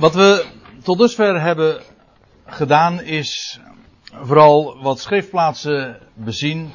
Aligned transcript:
Wat 0.00 0.14
we 0.14 0.46
tot 0.82 0.98
dusver 0.98 1.40
hebben 1.40 1.82
gedaan 2.46 3.02
is 3.02 3.60
vooral 4.12 4.82
wat 4.82 5.00
schriftplaatsen 5.00 5.98
bezien 6.14 6.70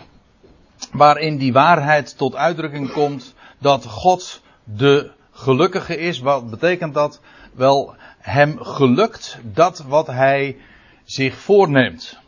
waarin 0.92 1.38
die 1.38 1.53
waarheid 1.53 2.17
tot 2.17 2.35
uitdrukking 2.35 2.92
komt 2.92 3.33
dat 3.59 3.85
God 3.85 4.42
de 4.64 5.11
gelukkige 5.32 5.98
is. 5.98 6.19
Wat 6.19 6.50
betekent 6.50 6.93
dat? 6.93 7.22
Wel, 7.53 7.96
hem 8.20 8.57
gelukt 8.59 9.39
dat 9.43 9.83
wat 9.87 10.07
hij 10.07 10.57
zich 11.03 11.35
voorneemt. 11.35 12.19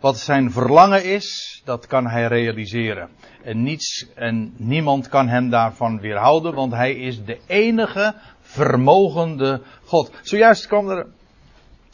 Wat 0.00 0.18
zijn 0.18 0.50
verlangen 0.50 1.04
is, 1.04 1.60
dat 1.64 1.86
kan 1.86 2.06
hij 2.06 2.26
realiseren. 2.26 3.08
En 3.42 3.62
niets 3.62 4.06
en 4.14 4.54
niemand 4.56 5.08
kan 5.08 5.28
hem 5.28 5.50
daarvan 5.50 6.00
weerhouden, 6.00 6.54
want 6.54 6.72
hij 6.72 6.94
is 6.94 7.24
de 7.24 7.38
enige 7.46 8.14
vermogende 8.52 9.62
God. 9.84 10.10
Zojuist 10.22 10.66
kwam 10.66 10.88
er 10.88 11.06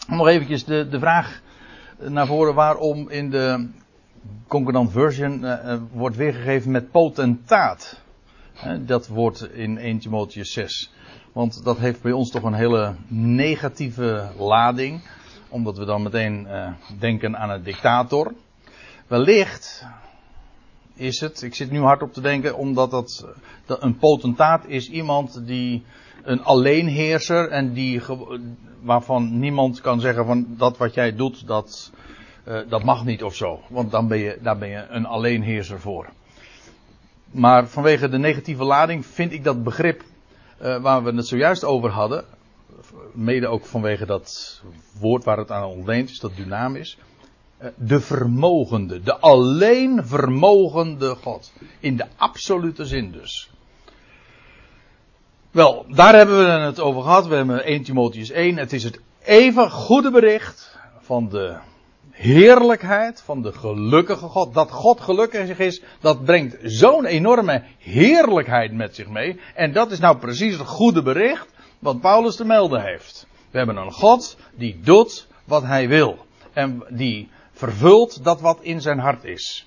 nog 0.09 0.27
eventjes 0.27 0.65
de, 0.65 0.89
de 0.89 0.99
vraag 0.99 1.41
naar 1.99 2.27
voren 2.27 2.55
waarom 2.55 3.11
in 3.11 3.31
de 3.31 3.69
Concordant 4.49 4.93
Version 4.93 5.45
uh, 5.45 5.75
wordt 5.93 6.17
weergegeven 6.17 6.71
met 6.71 6.91
potentaat. 6.91 8.01
Dat 8.81 9.07
woord 9.07 9.41
in 9.41 9.79
1 9.79 9.99
Timotheus 9.99 10.53
6. 10.53 10.93
Want 11.33 11.65
dat 11.65 11.79
heeft 11.79 12.03
bij 12.03 12.13
ons 12.13 12.31
toch 12.31 12.43
een 12.43 12.55
hele 12.55 12.95
negatieve 13.09 14.29
lading. 14.39 15.01
Omdat 15.49 15.79
we 15.79 15.85
dan 15.85 16.03
meteen 16.03 16.47
uh, 16.47 16.73
denken 16.99 17.39
aan 17.39 17.51
een 17.51 17.63
dictator. 17.63 18.35
Wellicht 19.07 19.87
is 20.95 21.21
het, 21.21 21.43
ik 21.43 21.55
zit 21.55 21.71
nu 21.71 21.81
hard 21.81 22.03
op 22.03 22.13
te 22.13 22.21
denken, 22.21 22.57
omdat 22.57 22.91
dat, 22.91 23.27
dat 23.67 23.83
een 23.83 23.97
potentaat 23.97 24.67
is 24.67 24.91
iemand 24.91 25.47
die 25.47 25.85
een 26.23 26.43
alleenheerser 26.43 27.49
en 27.49 27.73
die, 27.73 28.01
waarvan 28.83 29.39
niemand 29.39 29.81
kan 29.81 30.01
zeggen 30.01 30.27
van 30.27 30.47
dat 30.49 30.77
wat 30.77 30.95
jij 30.95 31.17
doet, 31.17 31.47
dat, 31.47 31.93
uh, 32.49 32.59
dat 32.69 32.85
mag 32.85 33.05
niet 33.05 33.23
of 33.23 33.35
zo. 33.35 33.61
Want 33.69 33.91
dan 33.91 34.09
ben 34.09 34.19
je, 34.19 34.39
daar 34.43 34.59
ben 34.59 34.69
je 34.69 34.87
een 34.89 35.07
alleenheerser 35.07 35.81
voor. 35.81 36.09
Maar 37.31 37.69
vanwege 37.69 38.09
de 38.09 38.19
negatieve 38.19 38.65
lading 38.65 39.07
vind 39.07 39.33
ik 39.33 39.45
dat 39.45 39.63
begrip 39.63 40.03
uh, 40.63 40.77
waar 40.83 41.05
we 41.05 41.13
het 41.13 41.27
zojuist 41.27 41.65
over 41.65 41.91
hadden, 41.91 42.25
mede 43.13 43.47
ook 43.47 43.67
vanwege 43.67 44.07
dat 44.07 44.61
woord 44.99 45.25
waar 45.25 45.39
het 45.39 45.51
aan 45.51 45.65
ontleend 45.65 46.11
is, 46.11 46.19
dat 46.19 46.37
dynamisch, 46.37 46.99
uh, 47.63 47.69
de 47.77 48.01
vermogende, 48.01 49.03
de 49.03 49.17
alleen 49.17 50.07
vermogende 50.07 51.15
God. 51.15 51.53
In 51.81 51.97
de 51.97 52.07
absolute 52.17 52.87
zin 52.87 53.13
dus. 53.13 53.51
Wel, 55.51 55.87
daar 55.89 56.15
hebben 56.15 56.39
we 56.39 56.51
het 56.51 56.81
over 56.81 57.03
gehad. 57.03 57.27
We 57.27 57.35
hebben 57.35 57.65
1 57.65 57.83
Timotheus 57.83 58.31
1. 58.31 58.57
Het 58.57 58.73
is 58.73 58.85
het 58.85 59.01
even 59.25 59.71
goede 59.71 60.11
bericht 60.11 60.79
van 61.01 61.29
de 61.29 61.57
heerlijkheid 62.11 63.23
van 63.25 63.43
de 63.43 63.53
gelukkige 63.53 64.27
God. 64.27 64.55
Dat 64.55 64.71
God 64.71 65.01
gelukkig 65.01 65.59
is, 65.59 65.83
dat 66.01 66.25
brengt 66.25 66.57
zo'n 66.63 67.05
enorme 67.05 67.63
heerlijkheid 67.79 68.73
met 68.73 68.95
zich 68.95 69.09
mee. 69.09 69.41
En 69.55 69.73
dat 69.73 69.91
is 69.91 69.99
nou 69.99 70.19
precies 70.19 70.59
het 70.59 70.67
goede 70.67 71.03
bericht 71.03 71.47
wat 71.79 72.01
Paulus 72.01 72.37
te 72.37 72.45
melden 72.45 72.83
heeft. 72.83 73.27
We 73.51 73.59
hebben 73.59 73.77
een 73.77 73.93
God 73.93 74.37
die 74.55 74.81
doet 74.83 75.27
wat 75.45 75.63
hij 75.63 75.89
wil. 75.89 76.27
En 76.53 76.85
die 76.89 77.29
vervult 77.53 78.25
dat 78.25 78.41
wat 78.41 78.59
in 78.61 78.81
zijn 78.81 78.99
hart 78.99 79.25
is. 79.25 79.67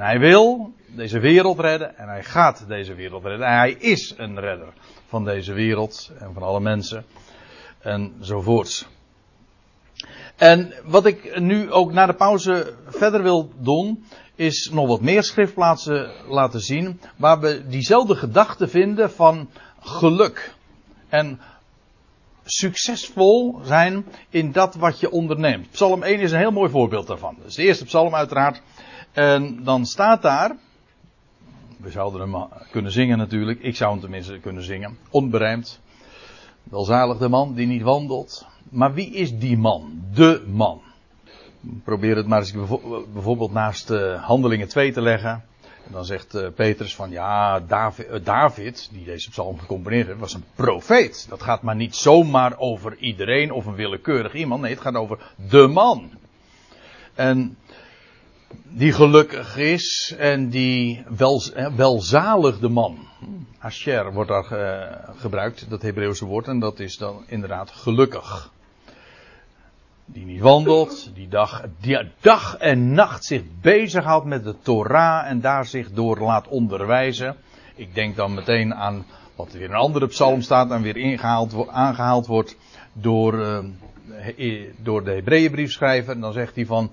En 0.00 0.06
hij 0.06 0.18
wil 0.18 0.72
deze 0.86 1.18
wereld 1.18 1.58
redden 1.58 1.96
en 1.96 2.08
hij 2.08 2.22
gaat 2.22 2.64
deze 2.68 2.94
wereld 2.94 3.24
redden. 3.24 3.46
En 3.46 3.56
hij 3.56 3.72
is 3.72 4.14
een 4.16 4.40
redder 4.40 4.72
van 5.06 5.24
deze 5.24 5.52
wereld 5.52 6.10
en 6.18 6.32
van 6.32 6.42
alle 6.42 6.60
mensen 6.60 7.04
enzovoorts. 7.78 8.86
En 10.36 10.72
wat 10.84 11.06
ik 11.06 11.40
nu 11.40 11.70
ook 11.70 11.92
na 11.92 12.06
de 12.06 12.14
pauze 12.14 12.74
verder 12.86 13.22
wil 13.22 13.50
doen, 13.58 14.04
is 14.34 14.70
nog 14.72 14.86
wat 14.86 15.00
meer 15.00 15.22
schriftplaatsen 15.22 16.10
laten 16.28 16.60
zien 16.60 17.00
waar 17.16 17.40
we 17.40 17.66
diezelfde 17.68 18.14
gedachte 18.14 18.68
vinden 18.68 19.10
van 19.10 19.50
geluk. 19.80 20.54
En 21.08 21.40
succesvol 22.44 23.60
zijn 23.64 24.06
in 24.30 24.52
dat 24.52 24.74
wat 24.74 25.00
je 25.00 25.10
onderneemt. 25.10 25.70
Psalm 25.70 26.02
1 26.02 26.20
is 26.20 26.32
een 26.32 26.38
heel 26.38 26.50
mooi 26.50 26.70
voorbeeld 26.70 27.06
daarvan. 27.06 27.36
Is 27.46 27.54
de 27.54 27.62
eerste 27.62 27.84
psalm 27.84 28.14
uiteraard. 28.14 28.62
En 29.12 29.64
dan 29.64 29.86
staat 29.86 30.22
daar, 30.22 30.56
we 31.76 31.90
zouden 31.90 32.20
hem 32.20 32.48
kunnen 32.70 32.92
zingen 32.92 33.18
natuurlijk, 33.18 33.60
ik 33.60 33.76
zou 33.76 33.90
hem 33.90 34.00
tenminste 34.00 34.38
kunnen 34.38 34.62
zingen, 34.62 34.98
onberijmd. 35.10 35.80
Welzalig 36.62 37.18
de 37.18 37.28
man 37.28 37.54
die 37.54 37.66
niet 37.66 37.82
wandelt. 37.82 38.46
Maar 38.68 38.94
wie 38.94 39.10
is 39.10 39.38
die 39.38 39.58
man? 39.58 40.04
De 40.14 40.44
man. 40.46 40.80
Probeer 41.84 42.16
het 42.16 42.26
maar 42.26 42.38
eens 42.38 42.52
bijvoorbeeld 43.12 43.52
naast 43.52 43.90
uh, 43.90 44.24
Handelingen 44.24 44.68
2 44.68 44.92
te 44.92 45.02
leggen. 45.02 45.44
En 45.86 45.92
dan 45.92 46.04
zegt 46.04 46.34
uh, 46.34 46.48
Petrus 46.54 46.94
van 46.94 47.10
ja, 47.10 47.60
David, 47.60 48.24
David, 48.24 48.88
die 48.92 49.04
deze 49.04 49.30
psalm 49.30 49.58
gecomponeerd 49.58 50.06
heeft, 50.06 50.18
was 50.18 50.34
een 50.34 50.44
profeet. 50.54 51.26
Dat 51.28 51.42
gaat 51.42 51.62
maar 51.62 51.76
niet 51.76 51.96
zomaar 51.96 52.58
over 52.58 52.96
iedereen 52.96 53.52
of 53.52 53.66
een 53.66 53.74
willekeurig 53.74 54.34
iemand. 54.34 54.60
Nee, 54.62 54.72
het 54.72 54.80
gaat 54.80 54.94
over 54.94 55.32
de 55.50 55.66
man. 55.66 56.10
En 57.14 57.56
die 58.62 58.92
gelukkig 58.92 59.56
is 59.56 60.14
en 60.18 60.48
die 60.48 61.04
wel, 61.16 61.42
welzaligde 61.76 62.68
man. 62.68 62.98
Asher 63.58 64.12
wordt 64.12 64.30
daar 64.30 64.52
uh, 64.52 65.16
gebruikt, 65.16 65.70
dat 65.70 65.82
Hebreeuwse 65.82 66.24
woord, 66.24 66.46
en 66.46 66.58
dat 66.58 66.78
is 66.80 66.96
dan 66.96 67.24
inderdaad 67.26 67.70
gelukkig. 67.70 68.50
Die 70.04 70.24
niet 70.24 70.40
wandelt, 70.40 71.10
die 71.14 71.28
dag, 71.28 71.62
die 71.80 71.98
dag 72.20 72.56
en 72.56 72.92
nacht 72.92 73.24
zich 73.24 73.42
bezighoudt 73.60 74.26
met 74.26 74.44
de 74.44 74.54
Torah 74.62 75.26
en 75.26 75.40
daar 75.40 75.66
zich 75.66 75.90
door 75.92 76.18
laat 76.18 76.48
onderwijzen. 76.48 77.36
Ik 77.74 77.94
denk 77.94 78.16
dan 78.16 78.34
meteen 78.34 78.74
aan 78.74 79.04
wat 79.36 79.52
weer 79.52 79.62
in 79.62 79.70
een 79.70 79.76
andere 79.76 80.06
psalm 80.06 80.40
staat 80.40 80.70
en 80.70 80.82
weer 80.82 80.96
ingehaald, 80.96 81.68
aangehaald 81.68 82.26
wordt 82.26 82.56
door, 82.92 83.34
uh, 84.36 84.64
door 84.76 85.04
de 85.04 85.10
Hebreeënbriefschrijver. 85.10 86.14
En 86.14 86.20
dan 86.20 86.32
zegt 86.32 86.54
hij 86.54 86.66
van, 86.66 86.90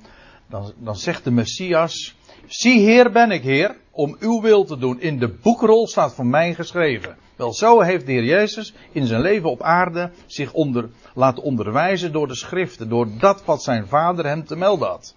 dan, 0.49 0.73
dan 0.77 0.95
zegt 0.95 1.23
de 1.23 1.31
Messias, 1.31 2.15
zie 2.47 2.79
heer 2.79 3.11
ben 3.11 3.31
ik 3.31 3.41
heer, 3.41 3.75
om 3.91 4.15
uw 4.19 4.41
wil 4.41 4.63
te 4.63 4.77
doen. 4.77 5.01
In 5.01 5.19
de 5.19 5.27
boekrol 5.27 5.87
staat 5.87 6.13
voor 6.13 6.25
mij 6.25 6.53
geschreven. 6.53 7.17
Wel, 7.35 7.53
zo 7.53 7.81
heeft 7.81 8.05
de 8.05 8.11
Heer 8.11 8.23
Jezus 8.23 8.73
in 8.91 9.05
zijn 9.05 9.21
leven 9.21 9.49
op 9.49 9.61
aarde 9.61 10.11
zich 10.25 10.53
onder, 10.53 10.89
laten 11.13 11.43
onderwijzen 11.43 12.11
door 12.11 12.27
de 12.27 12.35
schriften, 12.35 12.89
door 12.89 13.07
dat 13.19 13.45
wat 13.45 13.63
zijn 13.63 13.87
vader 13.87 14.25
hem 14.25 14.45
te 14.45 14.55
melden 14.55 14.87
had. 14.87 15.15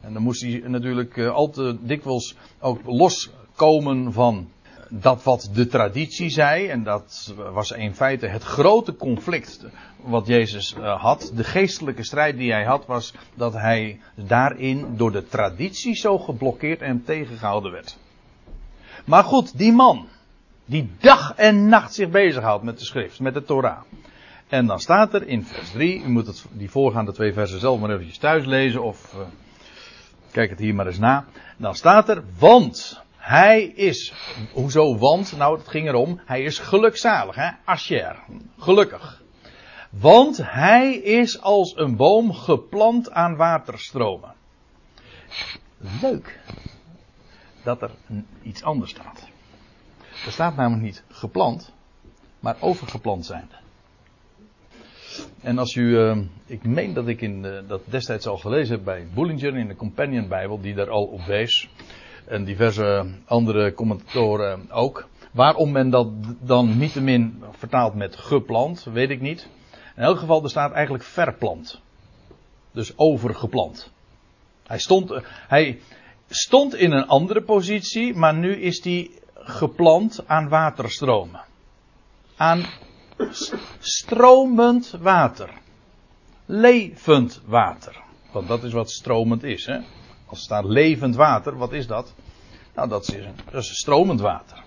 En 0.00 0.12
dan 0.12 0.22
moest 0.22 0.42
hij 0.42 0.62
natuurlijk 0.66 1.16
uh, 1.16 1.34
al 1.34 1.50
te 1.50 1.76
dikwijls 1.80 2.34
ook 2.60 2.80
loskomen 2.84 4.12
van 4.12 4.48
dat 4.88 5.22
wat 5.22 5.50
de 5.52 5.66
traditie 5.66 6.30
zei, 6.30 6.68
en 6.68 6.82
dat 6.82 7.34
was 7.52 7.70
in 7.70 7.94
feite 7.94 8.26
het 8.26 8.42
grote 8.42 8.96
conflict 8.96 9.66
wat 9.96 10.26
Jezus 10.26 10.74
uh, 10.78 11.00
had. 11.02 11.32
De 11.34 11.44
geestelijke 11.44 12.04
strijd 12.04 12.36
die 12.36 12.52
hij 12.52 12.64
had, 12.64 12.86
was 12.86 13.14
dat 13.34 13.52
hij 13.52 14.00
daarin 14.14 14.96
door 14.96 15.12
de 15.12 15.26
traditie 15.26 15.94
zo 15.94 16.18
geblokkeerd 16.18 16.80
en 16.80 17.04
tegengehouden 17.04 17.72
werd. 17.72 17.98
Maar 19.04 19.24
goed, 19.24 19.58
die 19.58 19.72
man, 19.72 20.06
die 20.64 20.90
dag 20.98 21.34
en 21.34 21.68
nacht 21.68 21.94
zich 21.94 22.10
bezighoudt 22.10 22.64
met 22.64 22.78
de 22.78 22.84
schrift, 22.84 23.20
met 23.20 23.34
de 23.34 23.44
Torah. 23.44 23.80
En 24.48 24.66
dan 24.66 24.80
staat 24.80 25.14
er 25.14 25.26
in 25.26 25.44
vers 25.44 25.70
3, 25.70 26.02
u 26.02 26.08
moet 26.08 26.26
het, 26.26 26.44
die 26.52 26.70
voorgaande 26.70 27.12
twee 27.12 27.32
versen 27.32 27.60
zelf 27.60 27.80
maar 27.80 27.90
eventjes 27.90 28.18
thuis 28.18 28.44
lezen 28.44 28.82
of 28.82 29.14
uh, 29.14 29.20
kijk 30.30 30.50
het 30.50 30.58
hier 30.58 30.74
maar 30.74 30.86
eens 30.86 30.98
na. 30.98 31.24
Dan 31.56 31.74
staat 31.74 32.08
er, 32.08 32.22
want 32.38 33.04
hij 33.26 33.62
is, 33.64 34.12
hoezo 34.52 34.96
want? 34.98 35.36
Nou, 35.36 35.58
het 35.58 35.68
ging 35.68 35.88
erom, 35.88 36.20
hij 36.24 36.42
is 36.42 36.58
gelukzalig, 36.58 37.34
hè? 37.34 37.50
Asher, 37.64 38.22
gelukkig. 38.58 39.22
Want 39.90 40.36
hij 40.42 40.94
is 40.94 41.40
als 41.40 41.76
een 41.76 41.96
boom 41.96 42.32
geplant 42.32 43.10
aan 43.10 43.36
waterstromen. 43.36 44.34
Leuk 46.02 46.40
dat 47.62 47.82
er 47.82 47.90
iets 48.42 48.62
anders 48.62 48.90
staat. 48.90 49.28
Er 50.26 50.32
staat 50.32 50.56
namelijk 50.56 50.82
niet 50.82 51.04
geplant, 51.08 51.72
maar 52.40 52.56
overgeplant 52.60 53.26
zijn. 53.26 53.48
En 55.40 55.58
als 55.58 55.74
u, 55.74 55.82
uh, 55.82 56.18
ik 56.46 56.64
meen 56.64 56.94
dat 56.94 57.08
ik 57.08 57.20
in 57.20 57.42
de, 57.42 57.64
dat 57.66 57.82
destijds 57.84 58.26
al 58.26 58.38
gelezen 58.38 58.74
heb 58.74 58.84
bij 58.84 59.06
Bullinger 59.14 59.56
in 59.56 59.68
de 59.68 59.76
Companion 59.76 60.28
Bijbel, 60.28 60.60
die 60.60 60.74
daar 60.74 60.90
al 60.90 61.04
op 61.04 61.24
wees. 61.24 61.68
En 62.26 62.44
diverse 62.44 63.06
andere 63.24 63.74
commentatoren 63.74 64.70
ook. 64.70 65.08
Waarom 65.32 65.72
men 65.72 65.90
dat 65.90 66.08
dan 66.40 66.78
niettemin 66.78 67.42
vertaalt 67.50 67.94
met 67.94 68.16
geplant, 68.16 68.84
weet 68.84 69.10
ik 69.10 69.20
niet. 69.20 69.48
In 69.96 70.02
elk 70.02 70.18
geval, 70.18 70.42
er 70.42 70.50
staat 70.50 70.72
eigenlijk 70.72 71.04
verplant. 71.04 71.80
Dus 72.72 72.92
overgeplant. 72.98 73.92
Hij 74.66 74.78
stond, 74.78 75.20
hij 75.48 75.80
stond 76.28 76.74
in 76.74 76.92
een 76.92 77.06
andere 77.06 77.42
positie, 77.42 78.14
maar 78.14 78.34
nu 78.34 78.56
is 78.56 78.84
hij 78.84 79.10
geplant 79.34 80.26
aan 80.26 80.48
waterstromen. 80.48 81.40
Aan 82.36 82.64
Stromend 83.78 84.90
water. 85.00 85.50
Levend 86.46 87.40
water. 87.46 88.02
Want 88.32 88.48
dat 88.48 88.62
is 88.62 88.72
wat 88.72 88.90
stromend 88.90 89.42
is. 89.42 89.66
Hè? 89.66 89.78
Als 90.26 90.42
staat 90.42 90.64
levend 90.64 91.16
water, 91.16 91.56
wat 91.56 91.72
is 91.72 91.86
dat? 91.86 92.14
Nou, 92.74 92.88
dat 92.88 93.08
is, 93.08 93.68
is 93.70 93.78
stromend 93.78 94.20
water. 94.20 94.64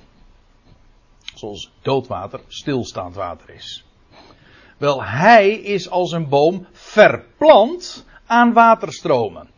Zoals 1.36 1.72
doodwater 1.82 2.40
stilstaand 2.48 3.16
water 3.16 3.50
is. 3.50 3.86
Wel, 4.78 5.04
hij 5.04 5.52
is 5.52 5.90
als 5.90 6.12
een 6.12 6.30
boom 6.30 6.68
verplant 6.72 8.06
aan 8.26 8.54
waterstromen. 8.54 9.50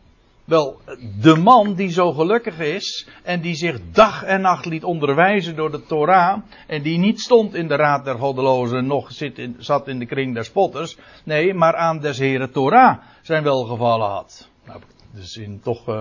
Wel, 0.44 0.80
de 1.20 1.36
man 1.36 1.74
die 1.74 1.90
zo 1.90 2.12
gelukkig 2.12 2.58
is 2.58 3.08
en 3.22 3.40
die 3.40 3.54
zich 3.54 3.80
dag 3.92 4.22
en 4.22 4.40
nacht 4.40 4.66
liet 4.66 4.84
onderwijzen 4.84 5.56
door 5.56 5.70
de 5.70 5.86
Torah 5.86 6.42
en 6.66 6.82
die 6.82 6.98
niet 6.98 7.20
stond 7.20 7.54
in 7.54 7.68
de 7.68 7.76
raad 7.76 8.04
der 8.04 8.18
goddelozen, 8.18 8.86
nog 8.86 9.12
zit 9.12 9.38
in, 9.38 9.56
zat 9.58 9.88
in 9.88 9.98
de 9.98 10.06
kring 10.06 10.34
der 10.34 10.44
spotters, 10.44 10.96
nee, 11.24 11.54
maar 11.54 11.76
aan 11.76 12.00
des 12.00 12.18
heren 12.18 12.52
Torah 12.52 12.98
zijn 13.22 13.42
welgevallen 13.42 14.08
had. 14.08 14.48
Nou, 14.64 14.80
dus 15.12 15.36
in 15.36 15.60
toch 15.60 15.88
uh, 15.88 16.00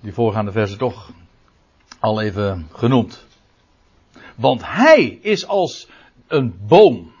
die 0.00 0.12
voorgaande 0.12 0.52
versen 0.52 0.78
toch 0.78 1.10
al 1.98 2.20
even 2.20 2.68
genoemd. 2.72 3.26
Want 4.36 4.66
hij 4.66 5.18
is 5.22 5.46
als 5.46 5.88
een 6.26 6.58
boom 6.66 7.12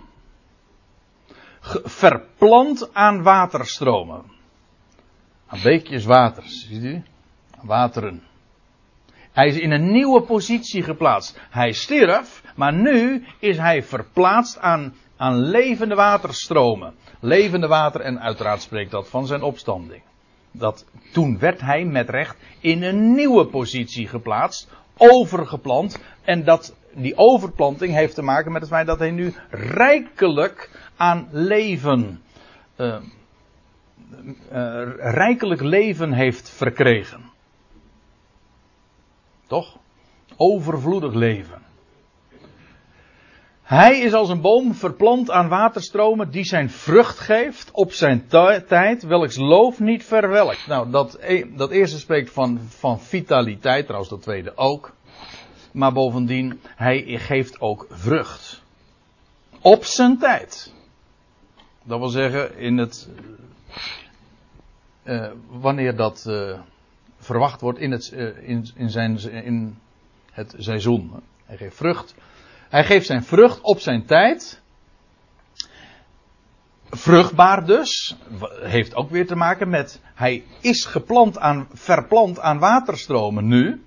verplant 1.84 2.94
aan 2.94 3.22
waterstromen. 3.22 4.24
Aan 5.46 5.62
beekjes 5.62 6.04
water, 6.04 6.42
ziet 6.46 6.82
u? 6.82 7.02
Wateren. 7.62 8.22
Hij 9.32 9.46
is 9.46 9.58
in 9.58 9.70
een 9.70 9.90
nieuwe 9.90 10.22
positie 10.22 10.82
geplaatst. 10.82 11.40
Hij 11.50 11.72
stierf, 11.72 12.42
maar 12.56 12.72
nu 12.72 13.26
is 13.38 13.56
hij 13.56 13.82
verplaatst 13.82 14.58
aan, 14.58 14.94
aan 15.16 15.38
levende 15.38 15.94
waterstromen. 15.94 16.94
Levende 17.20 17.66
water, 17.66 18.00
en 18.00 18.20
uiteraard 18.20 18.62
spreekt 18.62 18.90
dat 18.90 19.08
van 19.08 19.26
zijn 19.26 19.42
opstanding. 19.42 20.02
Dat, 20.50 20.84
toen 21.12 21.38
werd 21.38 21.60
hij 21.60 21.84
met 21.84 22.08
recht 22.08 22.36
in 22.60 22.82
een 22.82 23.14
nieuwe 23.14 23.46
positie 23.46 24.08
geplaatst, 24.08 24.68
overgeplant. 24.96 25.98
En 26.22 26.44
dat, 26.44 26.74
die 26.92 27.16
overplanting 27.16 27.94
heeft 27.94 28.14
te 28.14 28.22
maken 28.22 28.52
met 28.52 28.60
het 28.60 28.70
feit 28.70 28.86
dat 28.86 28.98
hij 28.98 29.10
nu 29.10 29.34
rijkelijk 29.50 30.70
aan 30.96 31.28
leven 31.30 32.22
uh, 32.76 32.96
uh, 34.52 34.82
rijkelijk 34.96 35.60
leven 35.60 36.12
heeft 36.12 36.50
verkregen. 36.50 37.20
Toch? 39.46 39.78
Overvloedig 40.36 41.14
leven. 41.14 41.67
Hij 43.68 43.98
is 43.98 44.12
als 44.12 44.28
een 44.28 44.40
boom 44.40 44.74
verplant 44.74 45.30
aan 45.30 45.48
waterstromen 45.48 46.30
die 46.30 46.44
zijn 46.44 46.70
vrucht 46.70 47.18
geeft 47.18 47.70
op 47.70 47.92
zijn 47.92 48.26
tijd, 48.66 49.02
welks 49.02 49.36
loof 49.36 49.80
niet 49.80 50.04
verwelkt. 50.04 50.66
Nou, 50.66 50.90
dat, 50.90 51.18
e 51.20 51.44
dat 51.56 51.70
eerste 51.70 51.98
spreekt 51.98 52.30
van, 52.30 52.58
van 52.60 53.00
vitaliteit, 53.00 53.84
trouwens 53.84 54.10
dat 54.10 54.22
tweede 54.22 54.56
ook. 54.56 54.94
Maar 55.72 55.92
bovendien, 55.92 56.60
hij 56.64 57.18
geeft 57.18 57.60
ook 57.60 57.86
vrucht. 57.90 58.62
Op 59.60 59.84
zijn 59.84 60.18
tijd. 60.18 60.74
Dat 61.84 61.98
wil 61.98 62.08
zeggen, 62.08 62.56
in 62.56 62.78
het 62.78 63.08
uh, 65.04 65.30
wanneer 65.50 65.96
dat 65.96 66.24
uh, 66.28 66.58
verwacht 67.18 67.60
wordt 67.60 67.78
in 67.78 67.90
het, 67.90 68.12
uh, 68.14 68.48
in, 68.48 68.68
in, 68.74 68.90
zijn, 68.90 69.18
in 69.44 69.78
het 70.30 70.54
seizoen. 70.58 71.12
Hij 71.44 71.56
geeft 71.56 71.76
vrucht. 71.76 72.14
Hij 72.68 72.84
geeft 72.84 73.06
zijn 73.06 73.24
vrucht 73.24 73.60
op 73.60 73.80
zijn 73.80 74.06
tijd. 74.06 74.62
Vruchtbaar 76.90 77.66
dus. 77.66 78.16
Heeft 78.60 78.94
ook 78.94 79.10
weer 79.10 79.26
te 79.26 79.36
maken 79.36 79.68
met. 79.68 80.00
Hij 80.14 80.44
is 80.60 80.84
geplant 80.84 81.38
aan, 81.38 81.68
verplant 81.72 82.40
aan 82.40 82.58
waterstromen 82.58 83.46
nu. 83.46 83.82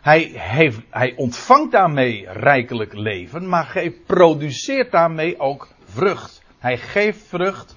Hij, 0.00 0.20
heeft, 0.34 0.80
hij 0.90 1.14
ontvangt 1.16 1.72
daarmee 1.72 2.26
rijkelijk 2.28 2.92
leven, 2.92 3.48
maar 3.48 3.72
hij 3.72 3.90
produceert 4.06 4.90
daarmee 4.90 5.38
ook 5.38 5.68
vrucht. 5.84 6.42
Hij 6.58 6.78
geeft 6.78 7.26
vrucht 7.26 7.76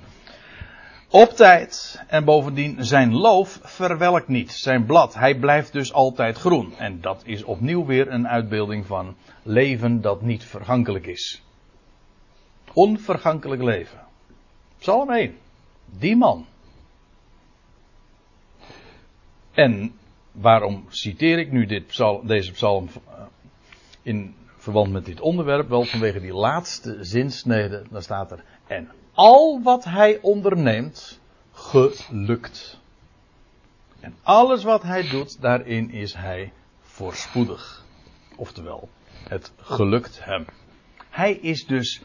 op 1.10 1.30
tijd 1.30 2.02
en 2.08 2.26
bovendien 2.26 2.86
zijn 2.86 3.14
loof 3.14 3.60
verwelkt 3.64 4.28
niet, 4.28 4.52
zijn 4.52 4.86
blad. 4.86 5.14
Hij 5.14 5.40
blijft 5.40 5.74
dus 5.74 5.94
altijd 5.94 6.38
groen. 6.38 6.74
En 6.78 7.02
dat 7.02 7.22
is 7.26 7.44
opnieuw 7.44 7.86
weer 7.86 8.12
een 8.12 8.28
uitbeelding 8.28 8.86
van 8.86 9.16
leven 9.44 10.02
dat 10.02 10.22
niet 10.22 10.44
vergankelijk 10.44 11.06
is. 11.06 11.42
Onvergankelijk 12.74 13.62
leven. 13.62 14.00
Psalm 14.78 15.12
1. 15.12 15.38
Die 15.86 16.16
man. 16.16 16.46
En 19.52 19.94
waarom 20.32 20.86
citeer 20.90 21.40
ik 21.40 21.52
nu 21.52 21.66
dit 21.66 21.88
psalm, 21.88 22.28
deze 22.28 22.52
psalm 22.52 22.90
eh, 23.08 23.22
in 24.02 24.36
verband 24.58 24.92
met 24.92 25.06
dit 25.06 25.22
onderwerp? 25.22 25.70
Wel 25.70 25.84
vanwege 25.84 26.20
die 26.20 26.34
laatste 26.34 26.98
zinsnede. 27.02 27.84
Daar 27.90 28.02
staat 28.02 28.32
er. 28.32 28.44
En 28.68 28.92
al 29.18 29.62
wat 29.64 29.84
hij 29.84 30.20
onderneemt, 30.22 31.20
gelukt. 31.52 32.80
En 34.00 34.16
alles 34.24 34.64
wat 34.64 34.84
hij 34.84 35.10
doet, 35.10 35.42
daarin 35.42 35.92
is 35.92 36.14
hij 36.14 36.52
voorspoedig. 36.82 37.86
Oftewel, 38.36 38.90
het 39.28 39.52
gelukt 39.58 40.26
hem. 40.26 40.46
Hij 41.10 41.34
is 41.34 41.66
dus. 41.66 42.02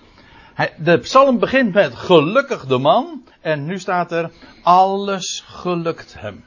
Hij, 0.54 0.74
de 0.78 0.98
psalm 0.98 1.38
begint 1.38 1.74
met 1.74 1.94
gelukkig 1.94 2.66
de 2.66 2.78
man. 2.78 3.24
En 3.40 3.64
nu 3.64 3.78
staat 3.78 4.12
er 4.12 4.30
alles 4.62 5.44
gelukt 5.46 6.14
hem. 6.18 6.44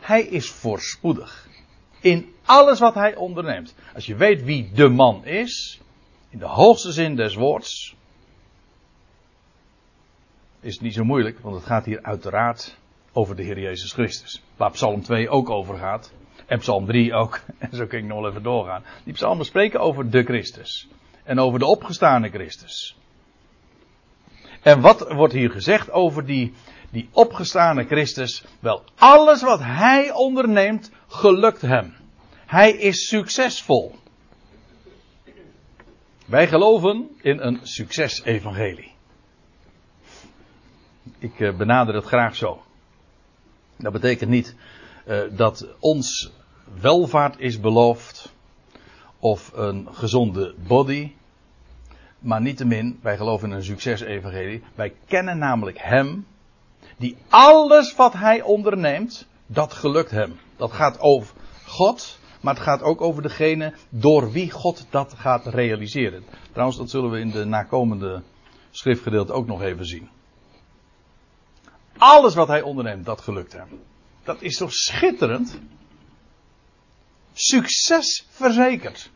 Hij 0.00 0.22
is 0.22 0.50
voorspoedig. 0.50 1.48
In 2.00 2.34
alles 2.44 2.78
wat 2.78 2.94
hij 2.94 3.16
onderneemt. 3.16 3.74
Als 3.94 4.06
je 4.06 4.16
weet 4.16 4.42
wie 4.42 4.70
de 4.72 4.88
man 4.88 5.24
is. 5.24 5.80
In 6.30 6.38
de 6.38 6.46
hoogste 6.46 6.92
zin 6.92 7.16
des 7.16 7.34
woords 7.34 7.96
is 10.60 10.80
niet 10.80 10.94
zo 10.94 11.04
moeilijk, 11.04 11.38
want 11.38 11.54
het 11.54 11.64
gaat 11.64 11.84
hier 11.84 12.02
uiteraard 12.02 12.76
over 13.12 13.36
de 13.36 13.42
Heer 13.42 13.58
Jezus 13.58 13.92
Christus. 13.92 14.42
Waar 14.56 14.70
Psalm 14.70 15.02
2 15.02 15.28
ook 15.28 15.50
over 15.50 15.78
gaat. 15.78 16.12
En 16.46 16.58
Psalm 16.58 16.86
3 16.86 17.14
ook. 17.14 17.40
En 17.58 17.76
zo 17.76 17.86
kan 17.86 17.98
ik 17.98 18.04
nog 18.04 18.20
wel 18.20 18.30
even 18.30 18.42
doorgaan. 18.42 18.84
Die 19.04 19.12
psalmen 19.12 19.44
spreken 19.44 19.80
over 19.80 20.10
de 20.10 20.22
Christus. 20.22 20.88
En 21.24 21.38
over 21.38 21.58
de 21.58 21.66
opgestane 21.66 22.28
Christus. 22.28 22.96
En 24.62 24.80
wat 24.80 25.12
wordt 25.12 25.32
hier 25.32 25.50
gezegd 25.50 25.90
over 25.90 26.26
die, 26.26 26.54
die 26.90 27.08
opgestane 27.12 27.84
Christus? 27.84 28.44
Wel, 28.60 28.82
alles 28.94 29.42
wat 29.42 29.60
hij 29.62 30.12
onderneemt, 30.12 30.90
gelukt 31.06 31.60
hem. 31.60 31.94
Hij 32.46 32.70
is 32.70 33.08
succesvol. 33.08 33.94
Wij 36.26 36.48
geloven 36.48 37.08
in 37.20 37.40
een 37.40 37.58
succesevangelie. 37.62 38.96
Ik 41.18 41.40
eh, 41.40 41.56
benader 41.56 41.94
het 41.94 42.04
graag 42.04 42.36
zo. 42.36 42.62
Dat 43.76 43.92
betekent 43.92 44.30
niet 44.30 44.54
uh, 45.06 45.20
dat 45.30 45.66
ons 45.78 46.32
welvaart 46.80 47.38
is 47.38 47.60
beloofd 47.60 48.32
of 49.18 49.52
een 49.54 49.88
gezonde 49.92 50.54
body. 50.66 51.12
Maar 52.18 52.40
niettemin, 52.40 52.98
wij 53.02 53.16
geloven 53.16 53.50
in 53.50 53.56
een 53.56 53.64
succesevangelie. 53.64 54.62
Wij 54.74 54.94
kennen 55.06 55.38
namelijk 55.38 55.78
Hem, 55.80 56.26
die 56.96 57.16
alles 57.28 57.96
wat 57.96 58.12
Hij 58.12 58.42
onderneemt, 58.42 59.26
dat 59.46 59.72
gelukt 59.72 60.10
Hem. 60.10 60.36
Dat 60.56 60.72
gaat 60.72 61.00
over 61.00 61.34
God, 61.66 62.18
maar 62.40 62.54
het 62.54 62.62
gaat 62.62 62.82
ook 62.82 63.00
over 63.00 63.22
degene 63.22 63.74
door 63.88 64.32
wie 64.32 64.50
God 64.50 64.86
dat 64.90 65.14
gaat 65.16 65.46
realiseren. 65.46 66.24
Trouwens, 66.50 66.78
dat 66.78 66.90
zullen 66.90 67.10
we 67.10 67.20
in 67.20 67.30
de 67.30 67.44
nakomende 67.44 68.22
schriftgedeelte 68.70 69.32
ook 69.32 69.46
nog 69.46 69.62
even 69.62 69.84
zien. 69.86 70.08
Alles 71.98 72.34
wat 72.34 72.48
hij 72.48 72.62
onderneemt, 72.62 73.06
dat 73.06 73.20
gelukt 73.20 73.52
hem. 73.52 73.68
Dat 74.24 74.42
is 74.42 74.56
toch 74.56 74.72
schitterend? 74.72 75.58
Succes 77.32 78.26
verzekerd. 78.30 79.10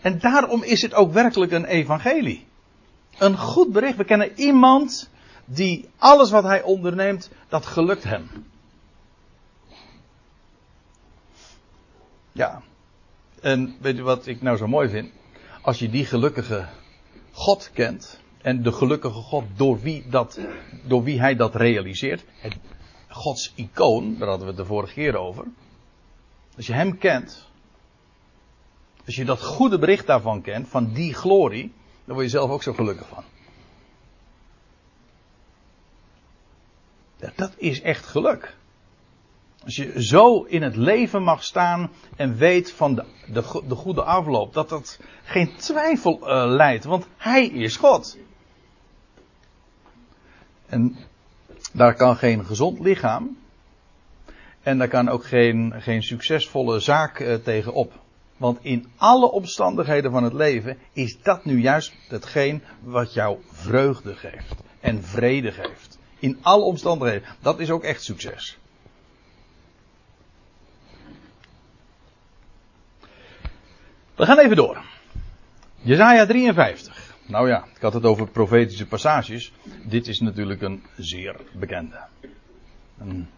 En 0.00 0.18
daarom 0.18 0.62
is 0.62 0.82
het 0.82 0.94
ook 0.94 1.12
werkelijk 1.12 1.52
een 1.52 1.64
evangelie. 1.64 2.46
Een 3.18 3.38
goed 3.38 3.72
bericht. 3.72 3.96
We 3.96 4.04
kennen 4.04 4.32
iemand 4.38 5.10
die 5.44 5.88
alles 5.98 6.30
wat 6.30 6.44
hij 6.44 6.62
onderneemt, 6.62 7.30
dat 7.48 7.66
gelukt 7.66 8.04
hem. 8.04 8.46
Ja. 12.32 12.62
En 13.40 13.76
weet 13.80 13.98
u 13.98 14.02
wat 14.02 14.26
ik 14.26 14.42
nou 14.42 14.56
zo 14.56 14.66
mooi 14.66 14.88
vind? 14.88 15.10
Als 15.62 15.78
je 15.78 15.90
die 15.90 16.06
gelukkige 16.06 16.68
God 17.32 17.70
kent, 17.72 18.20
en 18.42 18.62
de 18.62 18.72
gelukkige 18.72 19.20
God 19.20 19.44
door 19.56 19.80
wie, 19.80 20.04
dat, 20.08 20.38
door 20.84 21.02
wie 21.02 21.20
hij 21.20 21.36
dat 21.36 21.54
realiseert. 21.54 22.24
Het, 22.36 22.56
Gods 23.08 23.52
icoon, 23.54 24.16
daar 24.18 24.28
hadden 24.28 24.46
we 24.46 24.52
het 24.52 24.62
de 24.62 24.66
vorige 24.66 24.92
keer 24.92 25.16
over. 25.16 25.44
Als 26.56 26.66
je 26.66 26.72
hem 26.72 26.98
kent. 26.98 27.48
Als 29.06 29.14
je 29.14 29.24
dat 29.24 29.42
goede 29.42 29.78
bericht 29.78 30.06
daarvan 30.06 30.42
kent, 30.42 30.68
van 30.68 30.92
die 30.92 31.14
glorie. 31.14 31.72
Daar 32.04 32.14
word 32.14 32.26
je 32.26 32.38
zelf 32.38 32.50
ook 32.50 32.62
zo 32.62 32.72
gelukkig 32.72 33.08
van. 33.08 33.24
Ja, 37.16 37.32
dat 37.36 37.52
is 37.56 37.80
echt 37.80 38.06
geluk. 38.06 38.56
Als 39.64 39.76
je 39.76 40.02
zo 40.02 40.42
in 40.42 40.62
het 40.62 40.76
leven 40.76 41.22
mag 41.22 41.44
staan 41.44 41.90
en 42.16 42.36
weet 42.36 42.72
van 42.72 42.94
de, 42.94 43.04
de, 43.26 43.62
de 43.68 43.74
goede 43.74 44.02
afloop, 44.02 44.52
dat 44.52 44.68
dat 44.68 44.98
geen 45.22 45.56
twijfel 45.56 46.18
uh, 46.20 46.44
leidt, 46.46 46.84
want 46.84 47.06
Hij 47.16 47.46
is 47.46 47.76
God. 47.76 48.18
En 50.72 50.96
daar 51.72 51.94
kan 51.94 52.16
geen 52.16 52.44
gezond 52.44 52.80
lichaam 52.80 53.36
en 54.62 54.78
daar 54.78 54.88
kan 54.88 55.08
ook 55.08 55.24
geen, 55.24 55.72
geen 55.76 56.02
succesvolle 56.02 56.80
zaak 56.80 57.20
uh, 57.20 57.34
tegenop. 57.34 57.92
Want 58.36 58.58
in 58.62 58.88
alle 58.96 59.30
omstandigheden 59.30 60.10
van 60.10 60.24
het 60.24 60.32
leven 60.32 60.78
is 60.92 61.22
dat 61.22 61.44
nu 61.44 61.60
juist 61.60 61.94
hetgeen 62.08 62.62
wat 62.80 63.12
jou 63.12 63.38
vreugde 63.50 64.14
geeft 64.14 64.54
en 64.80 65.04
vrede 65.04 65.52
geeft. 65.52 65.98
In 66.18 66.38
alle 66.42 66.64
omstandigheden. 66.64 67.28
Dat 67.40 67.60
is 67.60 67.70
ook 67.70 67.82
echt 67.82 68.02
succes. 68.02 68.58
We 74.14 74.24
gaan 74.24 74.38
even 74.38 74.56
door. 74.56 74.84
Jezaja 75.76 76.26
53. 76.26 77.01
Nou 77.32 77.48
ja, 77.48 77.64
ik 77.74 77.80
had 77.80 77.92
het 77.92 78.04
over 78.04 78.28
profetische 78.28 78.86
passages. 78.86 79.52
Dit 79.84 80.06
is 80.06 80.20
natuurlijk 80.20 80.62
een 80.62 80.82
zeer 80.96 81.36
bekende. 81.52 82.00
Een 82.98 83.28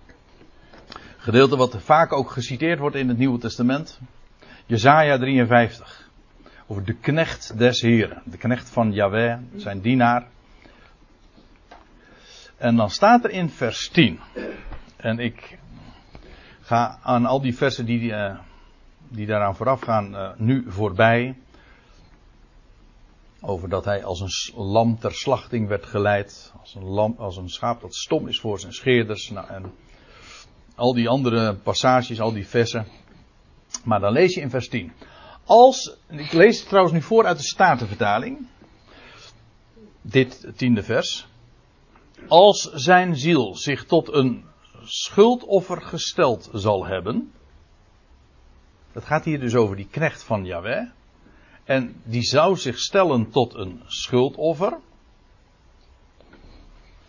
gedeelte 1.16 1.56
wat 1.56 1.82
vaak 1.82 2.12
ook 2.12 2.30
geciteerd 2.30 2.78
wordt 2.78 2.96
in 2.96 3.08
het 3.08 3.18
Nieuwe 3.18 3.38
Testament. 3.38 4.00
Jezaja 4.66 5.18
53. 5.18 6.10
Over 6.66 6.84
de 6.84 6.94
knecht 6.94 7.58
des 7.58 7.80
Heren. 7.80 8.22
De 8.24 8.36
knecht 8.36 8.70
van 8.70 8.92
Yahweh, 8.92 9.38
zijn 9.56 9.80
dienaar. 9.80 10.26
En 12.56 12.76
dan 12.76 12.90
staat 12.90 13.24
er 13.24 13.30
in 13.30 13.48
vers 13.48 13.88
10. 13.88 14.20
En 14.96 15.18
ik 15.18 15.58
ga 16.60 16.98
aan 17.02 17.26
al 17.26 17.40
die 17.40 17.56
versen 17.56 17.86
die, 17.86 18.00
uh, 18.00 18.38
die 19.08 19.26
daaraan 19.26 19.56
vooraf 19.56 19.80
gaan 19.80 20.14
uh, 20.14 20.30
nu 20.36 20.64
voorbij. 20.68 21.34
Over 23.46 23.68
dat 23.68 23.84
hij 23.84 24.04
als 24.04 24.20
een 24.20 24.62
lam 24.64 24.98
ter 24.98 25.14
slachting 25.14 25.68
werd 25.68 25.86
geleid. 25.86 26.52
Als 26.60 26.74
een, 26.74 26.84
lam, 26.84 27.14
als 27.18 27.36
een 27.36 27.48
schaap 27.48 27.80
dat 27.80 27.94
stom 27.94 28.28
is 28.28 28.40
voor 28.40 28.60
zijn 28.60 28.72
scheerders. 28.72 29.30
Nou, 29.30 29.48
en 29.48 29.72
al 30.74 30.94
die 30.94 31.08
andere 31.08 31.54
passages, 31.54 32.20
al 32.20 32.32
die 32.32 32.46
versen. 32.46 32.86
Maar 33.84 34.00
dan 34.00 34.12
lees 34.12 34.34
je 34.34 34.40
in 34.40 34.50
vers 34.50 34.68
10. 34.68 34.92
Als, 35.44 35.96
ik 36.08 36.32
lees 36.32 36.58
het 36.58 36.68
trouwens 36.68 36.94
nu 36.94 37.02
voor 37.02 37.26
uit 37.26 37.36
de 37.36 37.44
Statenvertaling. 37.44 38.46
Dit 40.00 40.52
tiende 40.56 40.82
vers. 40.82 41.26
Als 42.28 42.62
zijn 42.72 43.16
ziel 43.16 43.56
zich 43.56 43.84
tot 43.84 44.12
een 44.12 44.44
schuldoffer 44.84 45.82
gesteld 45.82 46.50
zal 46.52 46.86
hebben. 46.86 47.32
Het 48.92 49.04
gaat 49.04 49.24
hier 49.24 49.40
dus 49.40 49.54
over 49.54 49.76
die 49.76 49.88
knecht 49.90 50.22
van 50.22 50.44
Yahweh. 50.44 50.86
En 51.64 52.00
die 52.04 52.22
zou 52.22 52.56
zich 52.56 52.78
stellen 52.78 53.30
tot 53.30 53.54
een 53.54 53.82
schuldoffer. 53.86 54.78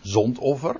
Zondoffer. 0.02 0.80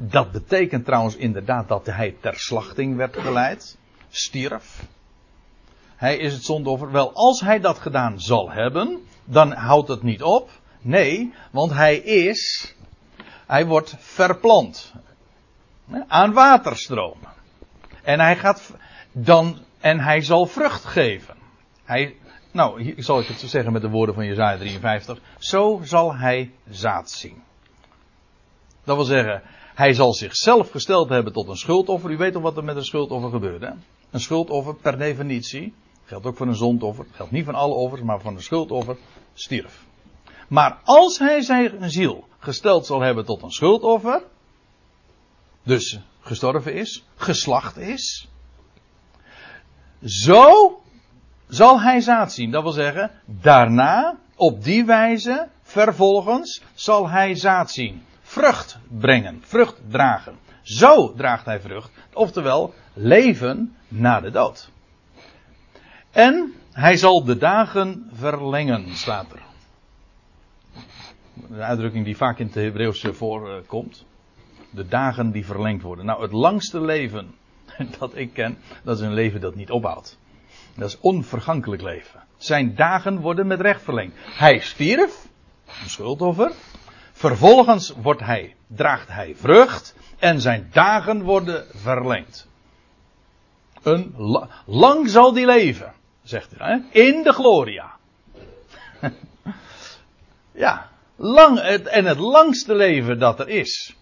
Dat 0.00 0.32
betekent 0.32 0.84
trouwens 0.84 1.16
inderdaad 1.16 1.68
dat 1.68 1.86
hij 1.86 2.16
ter 2.20 2.34
slachting 2.34 2.96
werd 2.96 3.16
geleid. 3.16 3.78
Stierf. 4.08 4.86
Hij 5.96 6.16
is 6.16 6.32
het 6.32 6.44
zondoffer. 6.44 6.90
Wel, 6.90 7.12
als 7.12 7.40
hij 7.40 7.60
dat 7.60 7.78
gedaan 7.78 8.20
zal 8.20 8.50
hebben, 8.50 9.06
dan 9.24 9.52
houdt 9.52 9.88
het 9.88 10.02
niet 10.02 10.22
op. 10.22 10.50
Nee, 10.80 11.32
want 11.50 11.72
hij 11.72 11.96
is. 11.96 12.74
Hij 13.46 13.66
wordt 13.66 13.96
verplant. 13.98 14.92
Aan 16.08 16.32
waterstromen. 16.32 17.32
En 18.02 18.20
hij 18.20 18.36
gaat 18.36 18.72
dan. 19.12 19.58
En 19.80 20.00
hij 20.00 20.20
zal 20.20 20.46
vrucht 20.46 20.84
geven. 20.84 21.36
Hij, 21.84 22.16
nou, 22.58 22.82
hier 22.82 23.02
zal 23.02 23.20
ik 23.20 23.26
het 23.26 23.38
zeggen 23.38 23.72
met 23.72 23.82
de 23.82 23.88
woorden 23.88 24.14
van 24.14 24.26
Jezaja 24.26 24.56
53. 24.56 25.20
Zo 25.38 25.80
zal 25.82 26.16
hij 26.16 26.52
zaad 26.70 27.10
zien. 27.10 27.42
Dat 28.84 28.96
wil 28.96 29.04
zeggen, 29.04 29.42
hij 29.74 29.92
zal 29.92 30.14
zichzelf 30.14 30.70
gesteld 30.70 31.08
hebben 31.08 31.32
tot 31.32 31.48
een 31.48 31.56
schuldoffer. 31.56 32.10
U 32.10 32.16
weet 32.16 32.32
toch 32.32 32.42
wat 32.42 32.56
er 32.56 32.64
met 32.64 32.76
een 32.76 32.84
schuldoffer 32.84 33.30
gebeurt, 33.30 33.60
hè? 33.60 33.70
Een 34.10 34.20
schuldoffer 34.20 34.74
per 34.74 34.98
definitie, 34.98 35.74
geldt 36.04 36.26
ook 36.26 36.36
voor 36.36 36.46
een 36.46 36.54
zondoffer, 36.54 37.06
geldt 37.12 37.32
niet 37.32 37.44
van 37.44 37.54
alle 37.54 37.74
offers, 37.74 38.02
maar 38.02 38.20
van 38.20 38.34
een 38.34 38.42
schuldoffer, 38.42 38.96
stierf. 39.34 39.84
Maar 40.48 40.78
als 40.84 41.18
hij 41.18 41.40
zijn 41.40 41.90
ziel 41.90 42.24
gesteld 42.38 42.86
zal 42.86 43.00
hebben 43.00 43.24
tot 43.24 43.42
een 43.42 43.50
schuldoffer, 43.50 44.22
dus 45.62 46.00
gestorven 46.20 46.74
is, 46.74 47.04
geslacht 47.16 47.76
is, 47.76 48.28
zo 50.04 50.77
zal 51.48 51.80
hij 51.80 52.00
zaad 52.00 52.32
zien. 52.32 52.50
Dat 52.50 52.62
wil 52.62 52.72
zeggen, 52.72 53.10
daarna, 53.24 54.16
op 54.36 54.64
die 54.64 54.84
wijze, 54.84 55.48
vervolgens, 55.62 56.62
zal 56.74 57.08
hij 57.08 57.34
zaad 57.34 57.70
zien. 57.70 58.02
Vrucht 58.22 58.78
brengen, 58.88 59.42
vrucht 59.44 59.80
dragen. 59.88 60.34
Zo 60.62 61.14
draagt 61.14 61.44
hij 61.44 61.60
vrucht. 61.60 61.90
Oftewel, 62.12 62.74
leven 62.92 63.76
na 63.88 64.20
de 64.20 64.30
dood. 64.30 64.70
En 66.10 66.52
hij 66.72 66.96
zal 66.96 67.24
de 67.24 67.36
dagen 67.36 68.10
verlengen, 68.12 68.96
staat 68.96 69.32
er. 69.32 69.42
Een 71.50 71.62
uitdrukking 71.62 72.04
die 72.04 72.16
vaak 72.16 72.38
in 72.38 72.46
het 72.46 72.54
Hebreeuws 72.54 73.04
voorkomt. 73.10 74.04
De 74.70 74.88
dagen 74.88 75.30
die 75.30 75.46
verlengd 75.46 75.82
worden. 75.82 76.04
Nou, 76.04 76.22
het 76.22 76.32
langste 76.32 76.80
leven 76.80 77.34
dat 77.98 78.16
ik 78.16 78.32
ken, 78.32 78.58
dat 78.82 78.98
is 78.98 79.04
een 79.04 79.14
leven 79.14 79.40
dat 79.40 79.54
niet 79.54 79.70
ophoudt. 79.70 80.18
Dat 80.78 80.88
is 80.88 81.00
onvergankelijk 81.00 81.82
leven. 81.82 82.22
Zijn 82.36 82.74
dagen 82.74 83.20
worden 83.20 83.46
met 83.46 83.60
recht 83.60 83.82
verlengd. 83.82 84.16
Hij 84.20 84.58
stierf, 84.58 85.26
een 85.82 85.88
schuldoffer. 85.88 86.52
Vervolgens 87.12 87.94
wordt 88.02 88.20
hij, 88.20 88.54
draagt 88.66 89.08
hij 89.08 89.34
vrucht 89.36 89.94
en 90.18 90.40
zijn 90.40 90.68
dagen 90.72 91.22
worden 91.22 91.66
verlengd. 91.74 92.48
Een 93.82 94.14
lang 94.66 95.08
zal 95.08 95.32
die 95.32 95.46
leven, 95.46 95.92
zegt 96.22 96.50
hij, 96.58 96.84
in 96.90 97.22
de 97.22 97.32
gloria. 97.32 97.96
ja, 100.52 100.88
lang, 101.16 101.58
en 101.58 102.04
het 102.04 102.18
langste 102.18 102.74
leven 102.74 103.18
dat 103.18 103.40
er 103.40 103.48
is, 103.48 103.96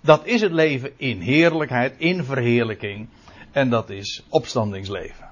dat 0.00 0.26
is 0.26 0.40
het 0.40 0.52
leven 0.52 0.92
in 0.96 1.20
heerlijkheid, 1.20 1.94
in 1.98 2.24
verheerlijking. 2.24 3.08
En 3.52 3.70
dat 3.70 3.90
is 3.90 4.22
opstandingsleven. 4.28 5.28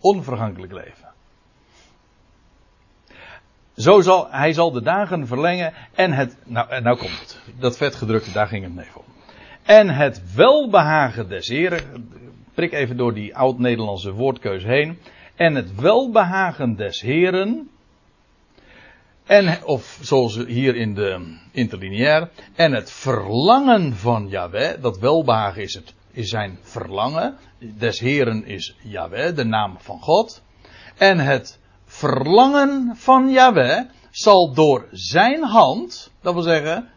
Onvergankelijk 0.00 0.72
leven. 0.72 1.08
Zo 3.76 4.00
zal, 4.00 4.26
hij 4.30 4.52
zal 4.52 4.70
de 4.70 4.82
dagen 4.82 5.26
verlengen 5.26 5.72
en 5.94 6.12
het, 6.12 6.36
nou, 6.44 6.80
nou 6.80 6.96
komt 6.96 7.20
het. 7.20 7.40
Dat 7.58 7.76
vetgedrukte, 7.76 8.32
daar 8.32 8.46
ging 8.46 8.64
het 8.64 8.74
mee 8.74 8.86
om. 8.94 9.04
En 9.62 9.88
het 9.88 10.34
welbehagen 10.34 11.28
des 11.28 11.48
Heren, 11.48 12.10
prik 12.54 12.72
even 12.72 12.96
door 12.96 13.14
die 13.14 13.36
oud-Nederlandse 13.36 14.12
woordkeus 14.12 14.64
heen. 14.64 14.98
En 15.34 15.54
het 15.54 15.74
welbehagen 15.74 16.76
des 16.76 17.00
Heren, 17.00 17.70
en, 19.26 19.64
of 19.64 19.98
zoals 20.02 20.36
hier 20.36 20.76
in 20.76 20.94
de 20.94 21.36
interlineair, 21.50 22.28
en 22.54 22.72
het 22.72 22.90
verlangen 22.90 23.94
van 23.94 24.28
Yahweh, 24.28 24.82
dat 24.82 24.98
welbehagen 24.98 25.62
is, 25.62 25.74
het, 25.74 25.94
is 26.12 26.28
zijn 26.28 26.58
verlangen, 26.62 27.36
des 27.58 27.98
Heren 27.98 28.44
is 28.44 28.76
Yahweh, 28.82 29.36
de 29.36 29.44
naam 29.44 29.76
van 29.78 30.00
God. 30.00 30.42
En 30.96 31.18
het 31.18 31.58
verlangen 31.84 32.96
van 32.96 33.30
Yahweh 33.30 33.80
zal 34.10 34.54
door 34.54 34.86
zijn 34.90 35.42
hand, 35.42 36.10
dat 36.20 36.34
wil 36.34 36.42
zeggen, 36.42 36.88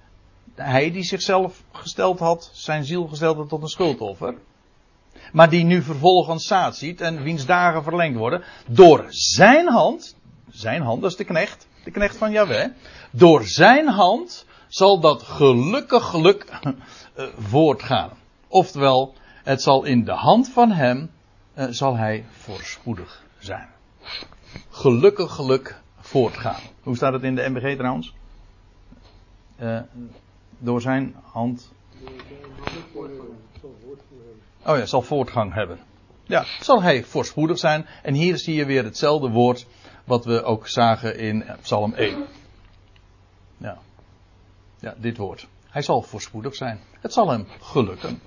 hij 0.55 0.91
die 0.91 1.03
zichzelf 1.03 1.63
gesteld 1.71 2.19
had, 2.19 2.49
zijn 2.53 2.85
ziel 2.85 3.07
gesteld 3.07 3.37
had 3.37 3.49
tot 3.49 3.61
een 3.61 3.67
schuldoffer. 3.67 4.35
Maar 5.31 5.49
die 5.49 5.63
nu 5.63 5.81
vervolgens 5.81 6.47
zaad 6.47 6.77
ziet 6.77 7.01
en 7.01 7.23
wiens 7.23 7.45
dagen 7.45 7.83
verlengd 7.83 8.17
worden. 8.17 8.43
Door 8.67 9.05
zijn 9.09 9.67
hand, 9.67 10.15
zijn 10.49 10.81
hand, 10.81 11.01
dat 11.01 11.11
is 11.11 11.17
de 11.17 11.23
knecht, 11.23 11.67
de 11.83 11.91
knecht 11.91 12.17
van 12.17 12.31
Yahweh. 12.31 12.67
Door 13.11 13.43
zijn 13.43 13.87
hand 13.87 14.45
zal 14.67 14.99
dat 14.99 15.23
gelukkig 15.23 16.05
geluk 16.09 16.45
uh, 16.63 17.25
voortgaan. 17.51 18.11
Oftewel, 18.53 19.13
het 19.43 19.61
zal 19.61 19.83
in 19.83 20.03
de 20.03 20.11
hand 20.11 20.49
van 20.49 20.71
hem, 20.71 21.11
uh, 21.57 21.65
zal 21.69 21.97
hij 21.97 22.25
voorspoedig 22.31 23.23
zijn. 23.39 23.67
Gelukkig 24.69 25.31
geluk 25.31 25.81
voortgaan. 25.99 26.61
Hoe 26.83 26.95
staat 26.95 27.13
het 27.13 27.23
in 27.23 27.35
de 27.35 27.49
MBG 27.49 27.75
trouwens? 27.75 28.13
Uh, 29.59 29.79
door 30.57 30.81
zijn 30.81 31.15
hand. 31.21 31.71
Oh 34.65 34.77
ja, 34.77 34.85
zal 34.85 35.01
voortgang 35.01 35.53
hebben. 35.53 35.79
Ja, 36.23 36.45
zal 36.59 36.81
hij 36.81 37.03
voorspoedig 37.03 37.57
zijn. 37.57 37.85
En 38.03 38.13
hier 38.13 38.37
zie 38.37 38.55
je 38.55 38.65
weer 38.65 38.83
hetzelfde 38.83 39.29
woord 39.29 39.67
wat 40.05 40.25
we 40.25 40.43
ook 40.43 40.67
zagen 40.67 41.17
in 41.17 41.45
Psalm 41.61 41.93
1. 41.93 42.25
Ja. 43.57 43.77
Ja, 44.79 44.95
dit 44.97 45.17
woord. 45.17 45.47
Hij 45.73 45.81
zal 45.81 46.01
voorspoedig 46.01 46.55
zijn. 46.55 46.79
Het 47.01 47.13
zal 47.13 47.29
hem 47.29 47.45
gelukken. 47.59 48.19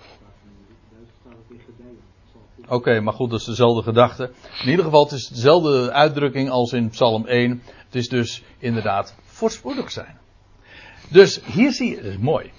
Oké, 2.69 3.00
maar 3.00 3.12
goed, 3.12 3.31
dat 3.31 3.41
is 3.41 3.47
dezelfde 3.47 3.83
gedachte. 3.83 4.33
In 4.62 4.71
ieder 4.71 4.85
geval, 4.85 5.03
het 5.03 5.12
is 5.12 5.29
dezelfde 5.29 5.93
uitdrukking 5.93 6.50
als 6.50 6.73
in 6.73 6.88
Psalm 6.88 7.26
1. 7.26 7.62
Het 7.85 7.95
is 7.95 8.09
dus 8.09 8.43
inderdaad 8.59 9.17
voorspoedig 9.25 9.91
zijn. 9.91 10.19
Dus 11.11 11.45
hier 11.45 11.73
zie 11.73 11.91
je, 11.91 11.97
dat 11.97 12.05
is 12.05 12.19
mooi. 12.19 12.50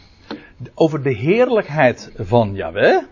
Over 0.74 1.04
de 1.04 1.14
heerlijkheid 1.14 2.12
van 2.16 2.54
Yahweh. 2.54 3.04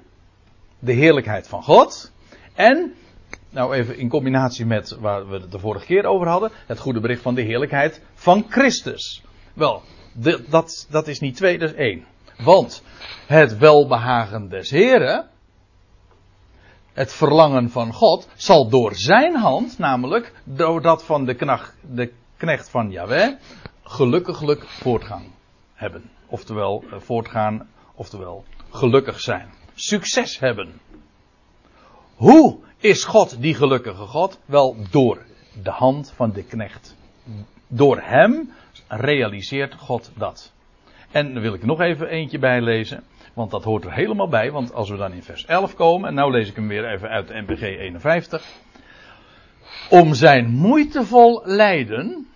De 0.79 0.93
heerlijkheid 0.93 1.47
van 1.47 1.63
God. 1.63 2.11
En, 2.53 2.93
nou 3.49 3.75
even 3.75 3.97
in 3.97 4.09
combinatie 4.09 4.65
met 4.65 4.97
waar 4.99 5.27
we 5.27 5.39
het 5.39 5.51
de 5.51 5.59
vorige 5.59 5.85
keer 5.85 6.05
over 6.05 6.27
hadden. 6.27 6.51
Het 6.65 6.79
goede 6.79 6.99
bericht 6.99 7.21
van 7.21 7.35
de 7.35 7.41
heerlijkheid 7.41 8.01
van 8.13 8.45
Christus. 8.49 9.23
Wel, 9.53 9.81
dat, 10.49 10.87
dat 10.89 11.07
is 11.07 11.19
niet 11.19 11.35
twee, 11.35 11.57
dat 11.57 11.69
is 11.69 11.75
één. 11.75 12.05
Want 12.43 12.83
het 13.27 13.57
welbehagen 13.57 14.49
des 14.49 14.69
Heren 14.69 15.29
het 16.95 17.13
verlangen 17.13 17.69
van 17.69 17.93
God 17.93 18.27
zal 18.35 18.69
door 18.69 18.95
zijn 18.95 19.35
hand, 19.35 19.77
namelijk 19.77 20.33
door 20.43 20.81
dat 20.81 21.03
van 21.03 21.25
de, 21.25 21.59
de 21.81 22.11
knecht 22.37 22.69
van 22.69 22.91
Yahweh, 22.91 23.31
gelukkiglijk 23.83 24.67
voortgang 24.67 25.31
hebben. 25.73 26.09
Oftewel 26.27 26.83
eh, 26.91 26.99
voortgaan, 26.99 27.69
oftewel 27.95 28.43
gelukkig 28.69 29.19
zijn. 29.19 29.49
Succes 29.73 30.39
hebben. 30.39 30.81
Hoe 32.15 32.57
is 32.77 33.03
God 33.03 33.41
die 33.41 33.55
gelukkige 33.55 34.05
God? 34.05 34.39
Wel 34.45 34.75
door 34.91 35.25
de 35.63 35.71
hand 35.71 36.11
van 36.15 36.31
de 36.31 36.43
knecht. 36.43 36.95
Door 37.67 37.99
hem 38.01 38.51
realiseert 38.87 39.75
God 39.75 40.11
dat. 40.17 40.53
En 41.11 41.33
dan 41.33 41.41
wil 41.41 41.53
ik 41.53 41.65
nog 41.65 41.79
even 41.79 42.07
eentje 42.07 42.39
bijlezen. 42.39 43.03
Want 43.33 43.51
dat 43.51 43.63
hoort 43.63 43.85
er 43.85 43.93
helemaal 43.93 44.27
bij. 44.27 44.51
Want 44.51 44.73
als 44.73 44.89
we 44.89 44.97
dan 44.97 45.13
in 45.13 45.23
vers 45.23 45.45
11 45.45 45.75
komen. 45.75 46.09
En 46.09 46.15
nou 46.15 46.31
lees 46.31 46.49
ik 46.49 46.55
hem 46.55 46.67
weer 46.67 46.91
even 46.91 47.09
uit 47.09 47.27
de 47.27 47.41
MBG 47.41 47.61
51. 47.61 48.45
Om 49.89 50.13
zijn 50.13 50.49
moeitevol 50.49 51.41
lijden. 51.45 52.27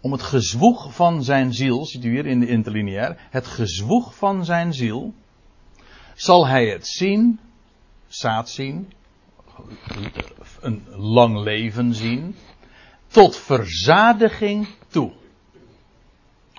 Om 0.00 0.12
het 0.12 0.22
gezwoeg 0.22 0.94
van 0.94 1.24
zijn 1.24 1.52
ziel. 1.52 1.86
Ziet 1.86 2.04
u 2.04 2.10
hier 2.10 2.26
in 2.26 2.40
de 2.40 2.46
interlineair. 2.46 3.16
Het 3.30 3.46
gezwoeg 3.46 4.14
van 4.14 4.44
zijn 4.44 4.74
ziel. 4.74 5.14
Zal 6.14 6.46
hij 6.46 6.66
het 6.66 6.86
zien. 6.86 7.40
Zaad 8.08 8.48
zien. 8.48 8.92
Een 10.60 10.84
lang 10.96 11.38
leven 11.38 11.94
zien. 11.94 12.36
Tot 13.10 13.36
verzadiging 13.36 14.68
toe. 14.88 15.12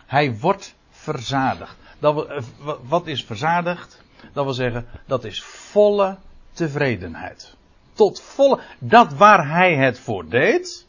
Hij 0.06 0.38
wordt 0.38 0.76
verzadigd. 0.90 1.76
Dat 2.00 2.28
eh, 2.28 2.44
wat 2.84 3.08
is 3.08 3.24
verzadigd? 3.24 4.02
Dat 4.34 4.44
wil 4.44 4.54
zeggen, 4.54 4.86
dat 5.06 5.24
is 5.24 5.44
volle 5.44 6.18
tevredenheid. 6.52 7.56
Tot 7.94 8.22
volle, 8.22 8.60
dat 8.80 9.14
waar 9.14 9.48
hij 9.50 9.76
het 9.76 10.00
voor 10.00 10.30
deed, 10.30 10.88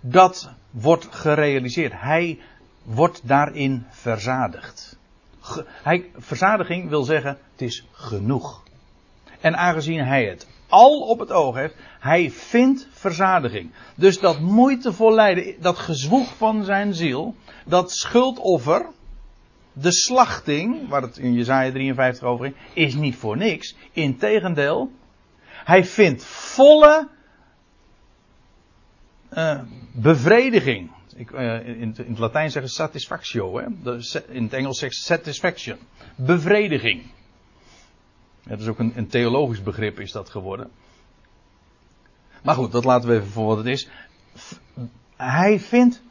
dat 0.00 0.50
wordt 0.70 1.06
gerealiseerd. 1.10 1.92
Hij 1.96 2.38
wordt 2.82 3.20
daarin 3.24 3.86
verzadigd. 3.90 4.98
hij, 5.82 6.10
verzadiging 6.16 6.88
wil 6.88 7.02
zeggen, 7.02 7.38
het 7.52 7.62
is 7.62 7.86
genoeg. 7.92 8.62
En 9.40 9.56
aangezien 9.56 10.04
hij 10.04 10.24
het 10.24 10.46
al 10.68 11.00
op 11.00 11.18
het 11.18 11.30
oog 11.32 11.54
heeft, 11.54 11.74
hij 12.00 12.30
vindt 12.30 12.88
verzadiging. 12.90 13.70
Dus 13.94 14.20
dat 14.20 14.40
moeitevol 14.40 15.14
lijden, 15.14 15.54
dat 15.60 15.78
gezwoeg 15.78 16.36
van 16.36 16.64
zijn 16.64 16.94
ziel, 16.94 17.34
dat 17.64 17.92
schuldoffer, 17.92 18.86
de 19.72 19.92
slachting, 19.92 20.88
waar 20.88 21.02
het 21.02 21.18
in 21.18 21.32
Jezaja 21.32 21.70
53 21.70 22.28
over 22.28 22.44
ging, 22.44 22.56
is 22.72 22.94
niet 22.94 23.16
voor 23.16 23.36
niks. 23.36 23.76
Integendeel, 23.92 24.90
hij 25.64 25.84
vindt 25.84 26.24
volle 26.24 27.08
uh, 29.32 29.60
bevrediging. 29.92 30.90
Ik, 31.16 31.30
uh, 31.30 31.68
in, 31.68 31.76
in, 31.76 31.94
het 31.96 32.18
Latijn 32.18 32.50
zeggen 32.50 32.70
satisfactio, 32.70 33.58
hè? 33.58 33.64
in 34.28 34.42
het 34.42 34.52
Engels 34.52 34.78
zegt 34.78 34.94
satisfaction. 34.94 35.78
Bevrediging. 36.16 37.02
Het 38.46 38.60
is 38.60 38.66
ook 38.66 38.78
een, 38.78 38.92
een 38.96 39.08
theologisch 39.08 39.62
begrip 39.62 40.00
is 40.00 40.12
dat 40.12 40.30
geworden. 40.30 40.70
Maar 42.42 42.54
goed, 42.54 42.72
dat 42.72 42.84
laten 42.84 43.08
we 43.08 43.14
even 43.14 43.28
voor 43.28 43.46
wat 43.46 43.56
het 43.56 43.66
is. 43.66 43.88
Hij 45.16 45.60
vindt 45.60 46.02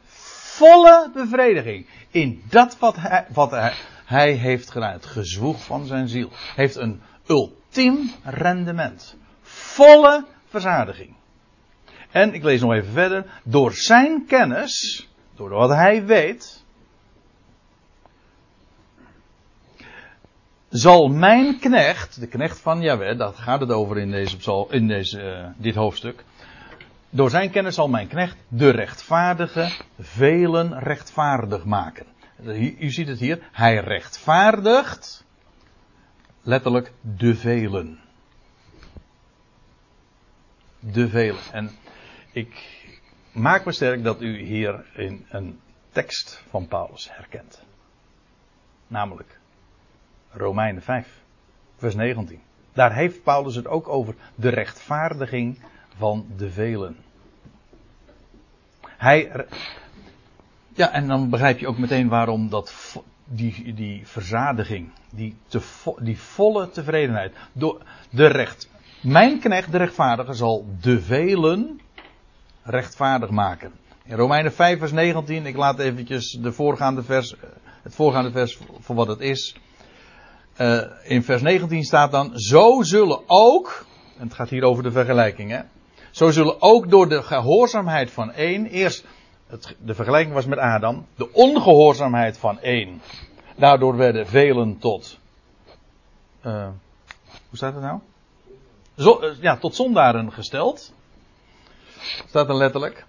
volle 0.56 1.10
bevrediging 1.14 1.86
in 2.10 2.42
dat 2.48 2.78
wat 2.78 2.96
hij, 2.96 3.26
wat 3.32 3.50
hij, 3.50 3.74
hij 4.04 4.32
heeft 4.32 4.70
gedaan. 4.70 4.92
Het 4.92 5.06
gezwoeg 5.06 5.64
van 5.64 5.86
zijn 5.86 6.08
ziel. 6.08 6.30
Heeft 6.54 6.76
een 6.76 7.00
ultiem 7.26 8.10
rendement. 8.22 9.16
Volle 9.42 10.24
verzadiging. 10.48 11.14
En 12.10 12.34
ik 12.34 12.42
lees 12.42 12.60
nog 12.60 12.72
even 12.72 12.92
verder. 12.92 13.40
Door 13.44 13.72
zijn 13.72 14.24
kennis, 14.26 15.08
door 15.34 15.48
wat 15.48 15.70
hij 15.70 16.04
weet, 16.04 16.64
zal 20.76 21.08
mijn 21.08 21.58
knecht, 21.58 22.20
de 22.20 22.26
knecht 22.26 22.60
van 22.60 22.80
Jahweh, 22.80 23.18
dat 23.18 23.36
gaat 23.36 23.60
het 23.60 23.70
over 23.70 23.98
in, 23.98 24.10
deze, 24.10 24.66
in 24.70 24.88
deze, 24.88 25.20
uh, 25.20 25.46
dit 25.56 25.74
hoofdstuk. 25.74 26.24
Door 27.10 27.30
zijn 27.30 27.50
kennis 27.50 27.74
zal 27.74 27.88
mijn 27.88 28.08
knecht 28.08 28.36
de 28.48 28.70
rechtvaardige 28.70 29.72
velen 29.98 30.78
rechtvaardig 30.78 31.64
maken. 31.64 32.06
U 32.78 32.90
ziet 32.90 33.08
het 33.08 33.18
hier. 33.18 33.48
Hij 33.52 33.76
rechtvaardigt 33.76 35.24
letterlijk 36.42 36.92
de 37.00 37.34
velen. 37.34 38.00
De 40.80 41.08
velen. 41.08 41.42
En 41.52 41.70
ik 42.32 42.84
maak 43.32 43.64
me 43.64 43.72
sterk 43.72 44.04
dat 44.04 44.22
u 44.22 44.38
hier 44.38 44.84
in 44.94 45.26
een 45.28 45.60
tekst 45.92 46.42
van 46.48 46.68
Paulus 46.68 47.08
herkent. 47.12 47.62
Namelijk 48.86 49.38
Romeinen 50.36 50.82
5, 50.82 51.08
vers 51.76 51.94
19. 51.94 52.40
Daar 52.72 52.94
heeft 52.94 53.22
Paulus 53.22 53.54
het 53.54 53.66
ook 53.66 53.88
over 53.88 54.14
de 54.34 54.48
rechtvaardiging 54.48 55.58
van 55.96 56.26
de 56.36 56.50
velen. 56.50 56.96
Hij. 58.96 59.46
Ja, 60.74 60.92
en 60.92 61.06
dan 61.06 61.30
begrijp 61.30 61.58
je 61.58 61.68
ook 61.68 61.78
meteen 61.78 62.08
waarom 62.08 62.48
dat, 62.48 62.74
die, 63.24 63.74
die 63.74 64.06
verzadiging, 64.06 64.90
die, 65.10 65.36
te, 65.46 65.60
die 65.98 66.18
volle 66.18 66.70
tevredenheid, 66.70 67.34
door 67.52 67.82
de 68.10 68.26
recht. 68.26 68.70
Mijn 69.02 69.38
knecht, 69.38 69.72
de 69.72 69.78
rechtvaardige, 69.78 70.32
zal 70.32 70.66
de 70.80 71.00
velen 71.00 71.80
rechtvaardig 72.62 73.30
maken. 73.30 73.72
In 74.04 74.16
Romeinen 74.16 74.52
5, 74.52 74.78
vers 74.78 74.92
19, 74.92 75.46
ik 75.46 75.56
laat 75.56 75.78
eventjes 75.78 76.30
de 76.30 76.52
voorgaande 76.52 77.02
vers, 77.02 77.34
het 77.82 77.94
voorgaande 77.94 78.30
vers 78.30 78.58
voor 78.80 78.96
wat 78.96 79.06
het 79.08 79.20
is. 79.20 79.56
Uh, 80.60 80.82
in 81.02 81.22
vers 81.22 81.42
19 81.42 81.84
staat 81.84 82.10
dan, 82.10 82.38
zo 82.38 82.82
zullen 82.82 83.20
ook, 83.26 83.84
en 84.18 84.24
het 84.24 84.34
gaat 84.34 84.48
hier 84.48 84.62
over 84.62 84.82
de 84.82 84.90
vergelijking, 84.90 85.50
hè, 85.50 85.60
zo 86.10 86.30
zullen 86.30 86.62
ook 86.62 86.90
door 86.90 87.08
de 87.08 87.22
gehoorzaamheid 87.22 88.10
van 88.10 88.32
één, 88.32 88.66
eerst 88.66 89.04
het, 89.46 89.76
de 89.78 89.94
vergelijking 89.94 90.34
was 90.34 90.46
met 90.46 90.58
Adam, 90.58 91.06
de 91.14 91.32
ongehoorzaamheid 91.32 92.38
van 92.38 92.60
één. 92.60 93.00
Daardoor 93.56 93.96
werden 93.96 94.26
velen 94.26 94.78
tot, 94.78 95.18
uh, 96.46 96.68
hoe 97.48 97.56
staat 97.56 97.74
het 97.74 97.82
nou? 97.82 98.00
Zo, 98.96 99.20
uh, 99.22 99.30
ja, 99.40 99.56
tot 99.56 99.74
zondaren 99.74 100.32
gesteld. 100.32 100.92
Staat 102.28 102.48
er 102.48 102.56
letterlijk. 102.56 103.04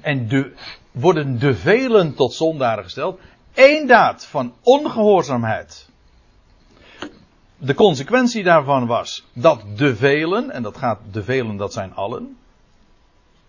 En 0.00 0.28
de, 0.28 0.54
worden 0.92 1.38
de 1.38 1.54
velen 1.54 2.14
tot 2.14 2.34
zondaren 2.34 2.84
gesteld. 2.84 3.20
Eén 3.54 3.86
daad 3.86 4.26
van 4.26 4.54
ongehoorzaamheid 4.62 5.88
de 7.58 7.74
consequentie 7.74 8.42
daarvan 8.42 8.86
was 8.86 9.26
dat 9.32 9.64
de 9.76 9.96
velen, 9.96 10.50
en 10.50 10.62
dat 10.62 10.76
gaat 10.76 10.98
de 11.10 11.22
velen, 11.22 11.56
dat 11.56 11.72
zijn 11.72 11.94
allen. 11.94 12.36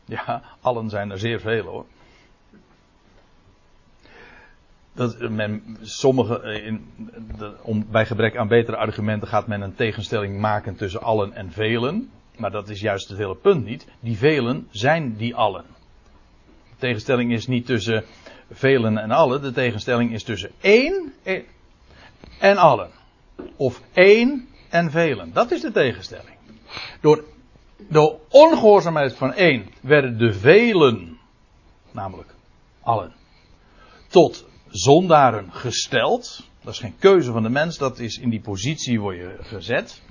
Ja, 0.06 0.42
allen 0.62 0.90
zijn 0.90 1.12
er 1.12 1.20
zeer 1.20 1.40
veel 1.40 1.64
hoor. 1.64 1.86
Dat 4.94 5.30
men, 5.30 5.78
sommige, 5.82 6.42
eh, 6.42 6.66
in, 6.66 6.88
de, 7.38 7.54
om, 7.62 7.86
bij 7.92 8.06
gebrek 8.06 8.38
aan 8.38 8.48
betere 8.48 8.78
argumenten 8.78 9.28
gaat 9.28 9.48
men 9.48 9.62
een 9.62 9.76
tegenstelling 9.76 10.40
maken 10.40 10.76
tussen 10.76 11.02
allen 11.02 11.34
en 11.34 11.52
velen. 11.52 12.10
Maar 12.38 12.52
dat 12.52 12.70
is 12.70 12.82
juist 12.82 13.10
het 13.10 13.18
hele 13.18 13.36
punt 13.36 13.66
niet. 13.66 13.88
Die 14.00 14.18
velen 14.18 14.68
zijn 14.72 15.16
die 15.16 15.36
allen. 15.36 15.66
De 16.44 16.76
tegenstelling 16.78 17.32
is 17.32 17.48
niet 17.48 17.66
tussen 17.66 18.04
velen 18.52 18.98
en 18.98 19.12
allen. 19.12 19.42
De 19.42 19.52
tegenstelling 19.52 20.14
is 20.14 20.24
tussen 20.24 20.52
één 20.62 21.14
en 22.40 22.58
allen. 22.58 22.90
Of 23.56 23.82
één 23.94 24.48
en 24.70 24.92
velen. 24.92 25.34
Dat 25.34 25.52
is 25.52 25.62
de 25.62 25.72
tegenstelling. 25.72 26.38
Door 27.02 27.24
de 27.88 28.18
ongehoorzaamheid 28.30 29.14
van 29.14 29.34
één 29.34 29.66
werden 29.82 30.18
de 30.18 30.34
velen, 30.34 31.18
namelijk 31.92 32.36
allen, 32.82 33.14
tot 34.08 34.46
zondaren 34.68 35.52
gesteld. 35.52 36.48
Dat 36.64 36.74
is 36.74 36.80
geen 36.80 36.98
keuze 37.00 37.32
van 37.32 37.44
de 37.44 37.50
mens, 37.50 37.78
dat 37.78 38.00
is 38.00 38.18
in 38.18 38.30
die 38.30 38.42
positie 38.42 39.00
word 39.00 39.18
je 39.18 39.36
gezet. 39.40 40.02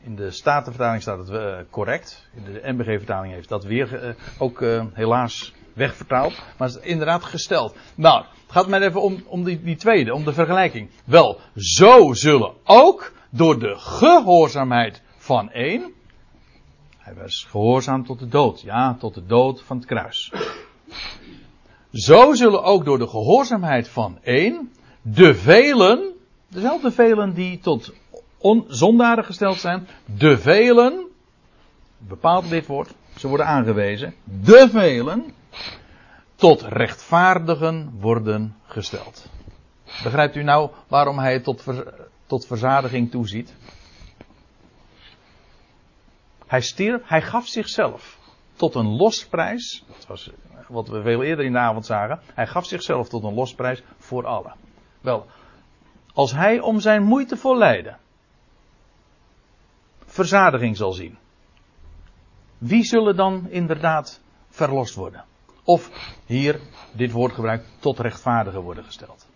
In 0.00 0.16
de 0.16 0.30
Statenvertaling 0.30 1.02
staat 1.02 1.18
het 1.18 1.28
uh, 1.28 1.58
correct. 1.70 2.28
In 2.34 2.44
de 2.44 2.60
MBG-vertaling 2.62 3.32
heeft 3.32 3.48
dat 3.48 3.64
weer 3.64 4.04
uh, 4.04 4.14
ook 4.38 4.60
uh, 4.60 4.84
helaas 4.92 5.52
wegvertaald. 5.76 6.34
Maar 6.58 6.68
het 6.68 6.76
is 6.76 6.82
inderdaad 6.82 7.24
gesteld. 7.24 7.76
Nou, 7.94 8.24
het 8.24 8.52
gaat 8.52 8.68
mij 8.68 8.80
even 8.80 9.02
om, 9.02 9.22
om 9.26 9.44
die, 9.44 9.62
die 9.62 9.76
tweede, 9.76 10.14
om 10.14 10.24
de 10.24 10.32
vergelijking. 10.32 10.90
Wel, 11.04 11.40
zo 11.54 12.12
zullen 12.12 12.52
ook 12.64 13.12
door 13.30 13.58
de 13.58 13.74
gehoorzaamheid 13.76 15.02
van 15.16 15.50
één. 15.50 15.92
Hij 16.98 17.14
was 17.14 17.46
gehoorzaam 17.50 18.04
tot 18.04 18.18
de 18.18 18.28
dood. 18.28 18.60
Ja, 18.60 18.96
tot 18.98 19.14
de 19.14 19.26
dood 19.26 19.62
van 19.62 19.76
het 19.76 19.86
kruis. 19.86 20.32
Zo 21.92 22.34
zullen 22.34 22.62
ook 22.62 22.84
door 22.84 22.98
de 22.98 23.08
gehoorzaamheid 23.08 23.88
van 23.88 24.18
één 24.22 24.70
de 25.02 25.34
velen, 25.34 26.12
dezelfde 26.48 26.90
velen 26.90 27.34
die 27.34 27.58
tot 27.58 27.92
on, 28.38 28.64
zondaren 28.68 29.24
gesteld 29.24 29.58
zijn, 29.58 29.88
de 30.18 30.38
velen, 30.38 31.06
bepaald 31.98 32.48
dit 32.48 32.66
woord, 32.66 32.94
ze 33.16 33.28
worden 33.28 33.46
aangewezen, 33.46 34.14
de 34.24 34.68
velen, 34.70 35.24
tot 36.34 36.62
rechtvaardigen 36.62 37.90
worden 38.00 38.56
gesteld. 38.66 39.28
Begrijpt 40.02 40.36
u 40.36 40.42
nou 40.42 40.70
waarom 40.88 41.18
hij 41.18 41.40
tot, 41.40 41.62
ver, 41.62 41.94
tot 42.26 42.46
verzadiging 42.46 43.10
toeziet? 43.10 43.54
Hij 46.46 46.60
stierf, 46.60 47.02
hij 47.04 47.22
gaf 47.22 47.46
zichzelf 47.46 48.18
tot 48.56 48.74
een 48.74 48.96
losprijs. 48.96 49.84
Dat 49.86 50.06
was 50.06 50.30
wat 50.68 50.88
we 50.88 51.02
veel 51.02 51.22
eerder 51.22 51.44
in 51.44 51.52
de 51.52 51.58
avond 51.58 51.86
zagen. 51.86 52.20
Hij 52.34 52.46
gaf 52.46 52.66
zichzelf 52.66 53.08
tot 53.08 53.24
een 53.24 53.34
losprijs 53.34 53.82
voor 53.98 54.26
allen. 54.26 54.54
Wel, 55.00 55.26
als 56.12 56.32
hij 56.32 56.60
om 56.60 56.80
zijn 56.80 57.02
moeite 57.02 57.36
voor 57.36 57.56
lijden 57.56 57.98
verzadiging 60.16 60.76
zal 60.76 60.92
zien. 60.92 61.18
Wie 62.58 62.84
zullen 62.84 63.16
dan 63.16 63.50
inderdaad 63.50 64.20
verlost 64.48 64.94
worden? 64.94 65.24
Of 65.66 65.90
hier, 66.26 66.60
dit 66.92 67.12
woord 67.12 67.34
gebruikt, 67.34 67.66
tot 67.78 67.98
rechtvaardigen 67.98 68.60
worden 68.60 68.84
gesteld. 68.84 69.26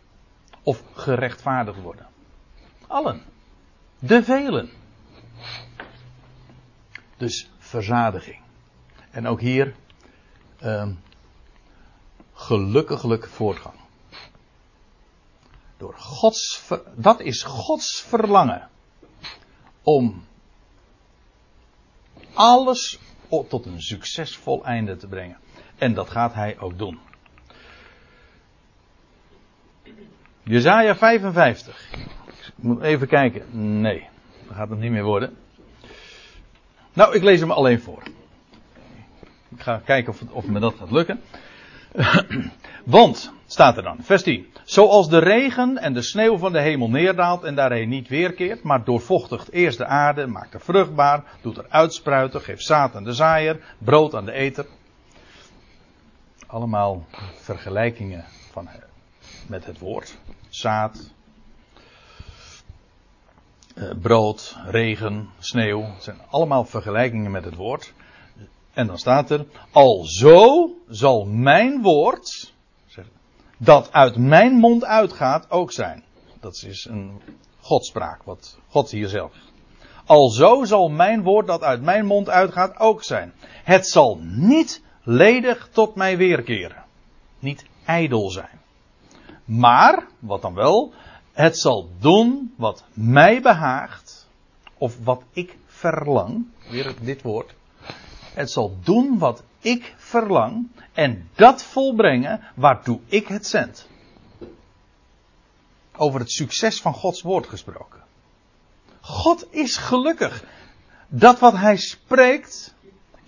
Of 0.63 0.83
gerechtvaardigd 0.95 1.81
worden. 1.81 2.07
Allen. 2.87 3.23
De 3.99 4.23
velen. 4.23 4.71
Dus 7.17 7.51
verzadiging. 7.59 8.41
En 9.11 9.27
ook 9.27 9.41
hier 9.41 9.75
uh, 10.63 10.89
gelukkiglijk 12.33 13.29
voortgang. 13.29 13.75
Door 15.77 15.95
Gods, 15.99 16.63
dat 16.95 17.21
is 17.21 17.43
Gods 17.43 18.03
verlangen 18.03 18.69
om 19.83 20.25
alles 22.33 22.99
tot 23.49 23.67
een 23.67 23.83
succesvol 23.83 24.65
einde 24.65 24.97
te 24.97 25.07
brengen. 25.07 25.39
En 25.81 25.95
dat 25.95 26.11
gaat 26.11 26.35
hij 26.35 26.57
ook 26.59 26.79
doen. 26.79 26.99
Jezaja 30.43 30.97
55. 30.97 31.93
Ik 32.37 32.53
moet 32.57 32.83
even 32.83 33.09
kijken. 33.09 33.81
Nee, 33.81 34.09
dat 34.47 34.57
gaat 34.57 34.69
het 34.69 34.79
niet 34.79 34.91
meer 34.91 35.05
worden. 35.05 35.37
Nou, 36.93 37.15
ik 37.15 37.23
lees 37.23 37.41
hem 37.41 37.51
alleen 37.51 37.81
voor. 37.81 38.03
Ik 39.49 39.61
ga 39.61 39.81
kijken 39.85 40.13
of, 40.13 40.23
of 40.31 40.47
me 40.47 40.61
dat 40.61 40.75
gaat 40.79 40.91
lukken. 40.91 41.21
Want, 42.85 43.33
staat 43.47 43.77
er 43.77 43.83
dan, 43.83 43.97
vers 44.01 44.23
10. 44.23 44.47
Zoals 44.65 45.09
de 45.09 45.19
regen 45.19 45.79
en 45.79 45.93
de 45.93 46.03
sneeuw 46.03 46.39
van 46.39 46.53
de 46.53 46.61
hemel 46.61 46.91
neerdaalt 46.91 47.45
en 47.45 47.55
daarheen 47.55 47.89
niet 47.89 48.09
weerkeert, 48.09 48.63
maar 48.63 48.85
doorvochtigt 48.85 49.53
eerst 49.53 49.79
de 49.79 49.87
aarde, 49.87 50.27
maakt 50.27 50.55
er 50.55 50.61
vruchtbaar, 50.61 51.25
doet 51.41 51.59
er 51.59 51.67
uitspruiten, 51.69 52.41
geeft 52.41 52.65
zaad 52.65 52.95
aan 52.95 53.05
de 53.05 53.13
zaaier, 53.13 53.61
brood 53.79 54.15
aan 54.15 54.25
de 54.25 54.33
eter. 54.33 54.67
Allemaal 56.51 57.05
vergelijkingen 57.35 58.25
van, 58.51 58.69
met 59.47 59.65
het 59.65 59.79
woord. 59.79 60.19
Zaad, 60.49 61.11
eh, 63.75 63.91
brood, 64.03 64.57
regen, 64.65 65.29
sneeuw. 65.39 65.83
Het 65.83 66.03
zijn 66.03 66.19
allemaal 66.31 66.65
vergelijkingen 66.65 67.31
met 67.31 67.45
het 67.45 67.55
woord. 67.55 67.93
En 68.73 68.87
dan 68.87 68.99
staat 68.99 69.31
er, 69.31 69.47
alzo 69.71 70.71
zal 70.89 71.25
mijn 71.25 71.83
woord, 71.83 72.53
dat 73.59 73.93
uit 73.93 74.17
mijn 74.17 74.53
mond 74.53 74.85
uitgaat, 74.85 75.51
ook 75.51 75.73
zijn. 75.73 76.05
Dat 76.41 76.63
is 76.67 76.85
een 76.91 77.21
godspraak, 77.61 78.23
wat 78.23 78.59
God 78.69 78.91
hier 78.91 79.09
zelf. 79.09 79.33
Alzo 80.05 80.65
zal 80.65 80.89
mijn 80.89 81.23
woord 81.23 81.47
dat 81.47 81.63
uit 81.63 81.83
mijn 81.83 82.07
mond 82.07 82.29
uitgaat 82.29 82.79
ook 82.79 83.03
zijn. 83.03 83.33
Het 83.65 83.87
zal 83.87 84.19
niet 84.21 84.83
ledig 85.03 85.69
tot 85.73 85.95
mij 85.95 86.17
weerkeren. 86.17 86.85
Niet 87.39 87.65
ijdel 87.85 88.31
zijn. 88.31 88.61
Maar, 89.45 90.07
wat 90.19 90.43
dan 90.43 90.55
wel, 90.55 90.93
het 91.33 91.59
zal 91.59 91.91
doen 91.99 92.55
wat 92.57 92.85
mij 92.93 93.43
behaagt, 93.43 94.29
of 94.79 95.05
wat 95.05 95.23
ik 95.33 95.57
verlang, 95.67 96.47
weer 96.71 96.95
dit 97.01 97.23
woord, 97.23 97.55
het 98.35 98.51
zal 98.51 98.77
doen 98.83 99.19
wat 99.19 99.43
ik 99.61 99.95
verlang 99.97 100.69
en 100.93 101.29
dat 101.35 101.63
volbrengen 101.63 102.41
waartoe 102.55 103.01
ik 103.07 103.27
het 103.27 103.47
zend. 103.47 103.89
Over 105.97 106.21
het 106.21 106.31
succes 106.31 106.81
van 106.81 106.95
Gods 106.95 107.23
woord 107.23 107.47
gesproken. 107.47 108.01
God 109.01 109.47
is 109.51 109.77
gelukkig. 109.77 110.45
Dat 111.09 111.39
wat 111.39 111.57
hij 111.57 111.77
spreekt 111.77 112.75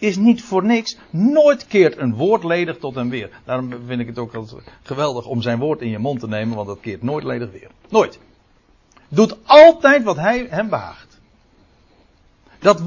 is 0.03 0.17
niet 0.17 0.43
voor 0.43 0.65
niks. 0.65 0.97
Nooit 1.11 1.67
keert 1.67 1.97
een 1.97 2.15
woord 2.15 2.45
ledig 2.45 2.79
tot 2.79 2.95
hem 2.95 3.11
weer. 3.11 3.31
Daarom 3.45 3.71
vind 3.87 4.01
ik 4.01 4.07
het 4.07 4.19
ook 4.19 4.33
geweldig 4.83 5.27
om 5.27 5.43
zijn 5.43 5.59
woord 5.59 5.81
in 5.81 5.91
je 5.91 5.99
mond 5.99 6.21
te 6.21 6.29
nemen, 6.29 6.57
want 6.57 6.69
dat 6.69 6.81
keert 6.81 7.03
nooit 7.03 7.25
ledig 7.25 7.51
weer. 7.51 7.71
Nooit. 7.89 8.19
Doet 9.09 9.37
altijd 9.45 10.03
wat 10.03 10.17
hij 10.17 10.47
hem 10.51 10.69
behaagt. 10.69 11.21
Dat, 12.59 12.81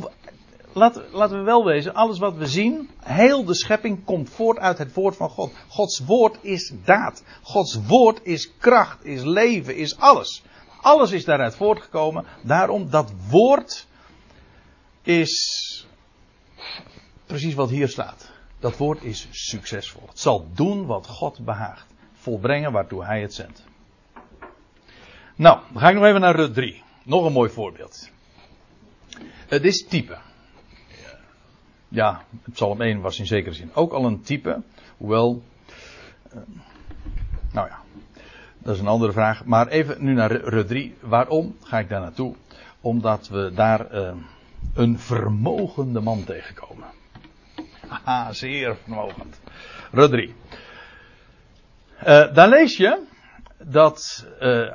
laten 0.74 1.38
we 1.38 1.44
wel 1.44 1.66
wezen, 1.66 1.94
alles 1.94 2.20
wat 2.20 2.36
we 2.36 2.48
zien, 2.48 2.90
heel 3.00 3.46
de 3.46 3.56
schepping 3.56 4.06
komt 4.06 4.30
voort 4.30 4.58
uit 4.58 4.78
het 4.78 4.94
woord 4.94 5.16
van 5.16 5.30
God. 5.30 5.54
Gods 5.68 6.00
woord 6.00 6.38
is 6.42 6.74
daad. 6.84 7.24
Gods 7.42 7.80
woord 7.88 8.20
is 8.24 8.52
kracht, 8.58 9.06
is 9.06 9.24
leven, 9.24 9.76
is 9.76 9.98
alles. 9.98 10.44
Alles 10.82 11.12
is 11.12 11.26
daaruit 11.26 11.56
voortgekomen. 11.56 12.26
Daarom, 12.42 12.90
dat 12.90 13.12
woord 13.30 13.88
is 15.02 15.64
precies 17.26 17.54
wat 17.54 17.70
hier 17.70 17.88
staat. 17.88 18.32
Dat 18.60 18.78
woord 18.78 19.04
is 19.04 19.28
succesvol. 19.32 20.04
Het 20.08 20.20
zal 20.20 20.48
doen 20.54 20.86
wat 20.86 21.08
God 21.08 21.40
behaagt. 21.40 21.88
Volbrengen 22.14 22.72
waartoe 22.72 23.06
hij 23.06 23.22
het 23.22 23.34
zendt. 23.34 23.64
Nou, 25.36 25.60
dan 25.72 25.82
ga 25.82 25.90
ik 25.90 25.96
nog 25.96 26.06
even 26.06 26.22
naar 26.22 26.36
Rut 26.36 26.54
3. 26.54 26.84
Nog 27.04 27.26
een 27.26 27.32
mooi 27.32 27.50
voorbeeld. 27.50 28.10
Het 29.48 29.64
is 29.64 29.86
type 29.88 30.18
ja, 31.96 32.24
Psalm 32.54 32.82
1 32.82 33.02
was 33.02 33.20
in 33.20 33.26
zekere 33.26 33.56
zin 33.56 33.72
ook 33.74 33.94
al 33.94 34.06
een 34.06 34.22
type. 34.22 34.62
Hoewel, 34.98 35.42
uh, 36.34 36.42
nou 37.52 37.68
ja, 37.68 37.80
dat 38.58 38.76
is 38.76 38.82
een 38.82 38.88
andere 38.88 39.12
vraag. 39.12 39.46
Maar 39.46 39.68
even 39.68 40.04
nu 40.04 40.14
naar 40.14 40.32
Rut 40.32 40.68
3. 40.68 40.96
Waarom 41.00 41.56
ga 41.62 41.80
ik 41.80 41.90
daar 41.90 42.02
naartoe? 42.02 42.36
Omdat 42.82 43.28
we 43.28 43.52
daar 43.56 43.96
uh, 43.96 44.14
een 44.74 45.00
vermogende 45.00 46.00
man 46.00 46.24
tegenkomen. 46.24 46.88
Haha, 47.88 48.34
zeer 48.44 48.76
vermogend. 48.76 49.40
3. 49.92 50.36
Uh, 52.00 52.34
daar 52.34 52.50
lees 52.50 52.78
je 52.78 53.04
dat, 53.58 54.28
uh, 54.42 54.74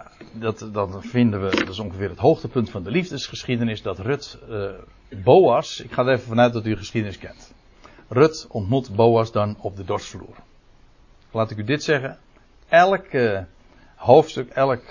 dat, 0.73 0.97
vinden 1.01 1.43
we, 1.43 1.57
dat 1.57 1.69
is 1.69 1.79
ongeveer 1.79 2.09
het 2.09 2.19
hoogtepunt 2.19 2.71
van 2.71 2.83
de 2.83 2.91
liefdesgeschiedenis, 2.91 3.83
dat 3.83 3.99
Rut 3.99 4.39
uh, 4.49 4.71
Boas, 5.25 5.81
ik 5.81 5.93
ga 5.93 6.03
er 6.03 6.13
even 6.13 6.27
vanuit 6.27 6.53
dat 6.53 6.67
u 6.67 6.77
geschiedenis 6.77 7.19
kent. 7.19 7.55
Rut 8.09 8.47
ontmoet 8.49 8.95
Boas 8.95 9.33
dan 9.33 9.57
op 9.61 9.77
de 9.77 9.85
dorsvloer. 9.85 10.37
Laat 11.31 11.51
ik 11.51 11.59
u 11.59 11.65
dit 11.65 11.83
zeggen. 11.83 12.19
Elk 12.69 13.07
hoofdstuk, 13.95 14.51
elk 14.51 14.83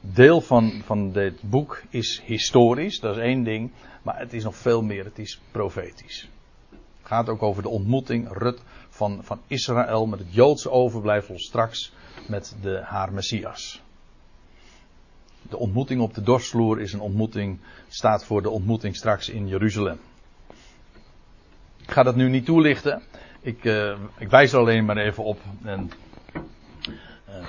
deel 0.00 0.40
van, 0.40 0.82
van 0.84 1.12
dit 1.12 1.42
boek 1.42 1.82
is 1.90 2.22
historisch, 2.24 3.00
dat 3.00 3.16
is 3.16 3.22
één 3.22 3.42
ding. 3.42 3.70
Maar 4.02 4.18
het 4.18 4.32
is 4.32 4.44
nog 4.44 4.56
veel 4.56 4.82
meer, 4.82 5.04
het 5.04 5.18
is 5.18 5.40
profetisch. 5.50 6.28
Gaat 7.08 7.28
ook 7.28 7.42
over 7.42 7.62
de 7.62 7.68
ontmoeting, 7.68 8.28
Rut, 8.32 8.62
van, 8.88 9.20
van 9.22 9.40
Israël 9.46 10.06
met 10.06 10.18
het 10.18 10.34
Joodse 10.34 10.70
overblijfsel 10.70 11.38
straks 11.38 11.92
met 12.26 12.56
de, 12.60 12.80
haar 12.84 13.12
Messias. 13.12 13.82
De 15.48 15.56
ontmoeting 15.56 16.00
op 16.00 16.14
de 16.14 16.22
dorsvloer 16.22 16.80
is 16.80 16.92
een 16.92 17.00
ontmoeting, 17.00 17.58
staat 17.88 18.24
voor 18.24 18.42
de 18.42 18.50
ontmoeting 18.50 18.96
straks 18.96 19.28
in 19.28 19.48
Jeruzalem. 19.48 19.98
Ik 21.82 21.90
ga 21.90 22.02
dat 22.02 22.16
nu 22.16 22.28
niet 22.28 22.44
toelichten. 22.44 23.02
Ik, 23.40 23.64
uh, 23.64 23.98
ik 24.18 24.28
wijs 24.28 24.52
er 24.52 24.58
alleen 24.58 24.84
maar 24.84 24.96
even 24.96 25.24
op. 25.24 25.40
En, 25.62 25.90
uh, 27.28 27.46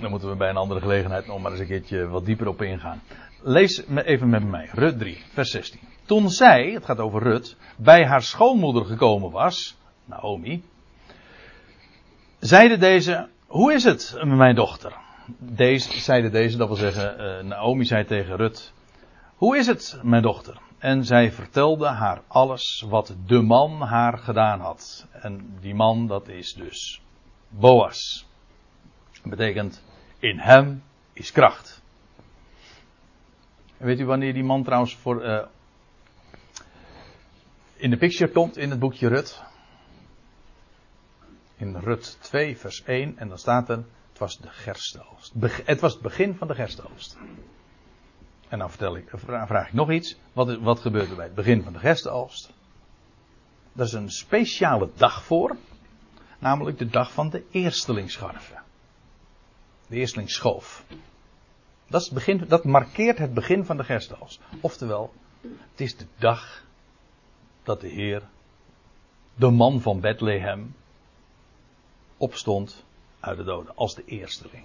dan 0.00 0.10
moeten 0.10 0.28
we 0.28 0.36
bij 0.36 0.48
een 0.48 0.56
andere 0.56 0.80
gelegenheid 0.80 1.26
nog 1.26 1.42
maar 1.42 1.50
eens 1.50 1.60
een 1.60 1.66
keertje 1.66 2.08
wat 2.08 2.24
dieper 2.24 2.48
op 2.48 2.62
ingaan. 2.62 3.02
Lees 3.42 3.82
even 3.86 4.28
met 4.28 4.44
mij. 4.44 4.68
Rut 4.72 4.98
3, 4.98 5.22
vers 5.32 5.50
16. 5.50 5.80
Toen 6.10 6.30
zij, 6.30 6.70
het 6.70 6.84
gaat 6.84 6.98
over 6.98 7.22
Rut, 7.22 7.56
bij 7.76 8.06
haar 8.06 8.22
schoonmoeder 8.22 8.84
gekomen 8.84 9.30
was, 9.30 9.76
Naomi, 10.04 10.64
zeide 12.38 12.76
deze, 12.76 13.28
hoe 13.46 13.72
is 13.72 13.84
het, 13.84 14.18
mijn 14.24 14.54
dochter? 14.54 14.96
Deze, 15.38 16.00
zeide 16.00 16.30
deze, 16.30 16.56
dat 16.56 16.66
wil 16.68 16.76
zeggen, 16.76 17.20
uh, 17.20 17.48
Naomi 17.48 17.84
zei 17.84 18.04
tegen 18.04 18.36
Rut, 18.36 18.72
hoe 19.36 19.56
is 19.56 19.66
het, 19.66 20.00
mijn 20.02 20.22
dochter? 20.22 20.60
En 20.78 21.04
zij 21.04 21.32
vertelde 21.32 21.86
haar 21.86 22.22
alles 22.26 22.84
wat 22.88 23.16
de 23.26 23.40
man 23.40 23.80
haar 23.80 24.18
gedaan 24.18 24.60
had. 24.60 25.06
En 25.12 25.56
die 25.60 25.74
man, 25.74 26.06
dat 26.06 26.28
is 26.28 26.52
dus 26.52 27.02
Boas. 27.48 28.26
Dat 29.12 29.30
betekent, 29.30 29.82
in 30.18 30.38
hem 30.38 30.82
is 31.12 31.32
kracht. 31.32 31.82
Weet 33.76 34.00
u 34.00 34.04
wanneer 34.04 34.32
die 34.32 34.44
man 34.44 34.62
trouwens 34.64 34.96
voor, 34.96 35.24
uh, 35.24 35.42
in 37.80 37.90
de 37.90 37.96
picture 37.96 38.30
komt 38.30 38.56
in 38.56 38.70
het 38.70 38.78
boekje 38.78 39.08
Rut? 39.08 39.42
In 41.56 41.76
Rut 41.76 42.18
2 42.20 42.58
vers 42.58 42.82
1 42.82 43.18
en 43.18 43.28
dan 43.28 43.38
staat 43.38 43.68
er, 43.68 43.84
het 44.08 44.18
was 44.18 44.38
de 44.38 44.48
gerstoogst. 44.48 45.32
Het 45.64 45.80
was 45.80 45.92
het 45.92 46.02
begin 46.02 46.34
van 46.34 46.48
de 46.48 46.54
gerstoogst. 46.54 47.18
En 48.48 48.58
dan 48.58 48.70
vertel 48.70 48.96
ik, 48.96 49.10
vraag 49.14 49.66
ik 49.66 49.72
nog 49.72 49.90
iets. 49.90 50.18
Wat, 50.32 50.58
wat 50.58 50.80
gebeurt 50.80 51.10
er 51.10 51.16
bij 51.16 51.24
het 51.24 51.34
begin 51.34 51.62
van 51.62 51.72
de 51.72 51.78
gerstenoogst? 51.78 52.52
Er 53.76 53.82
is 53.82 53.92
een 53.92 54.10
speciale 54.10 54.90
dag 54.94 55.24
voor. 55.24 55.56
Namelijk 56.38 56.78
de 56.78 56.88
dag 56.88 57.12
van 57.12 57.30
de 57.30 57.44
eerstelingsscharven. 57.50 58.62
De 59.86 59.96
eerstelingsschoof. 59.96 60.84
Dat, 61.86 62.00
is 62.00 62.06
het 62.06 62.14
begin, 62.14 62.44
dat 62.48 62.64
markeert 62.64 63.18
het 63.18 63.34
begin 63.34 63.64
van 63.64 63.76
de 63.76 63.84
gerstenoogst. 63.84 64.40
Oftewel, 64.60 65.12
het 65.40 65.80
is 65.80 65.96
de 65.96 66.06
dag 66.18 66.64
dat 67.70 67.80
de 67.80 67.88
Heer, 67.88 68.22
de 69.34 69.50
man 69.50 69.80
van 69.80 70.00
Bethlehem, 70.00 70.74
opstond 72.16 72.84
uit 73.20 73.36
de 73.36 73.44
doden 73.44 73.76
als 73.76 73.94
de 73.94 74.04
eersteling. 74.04 74.64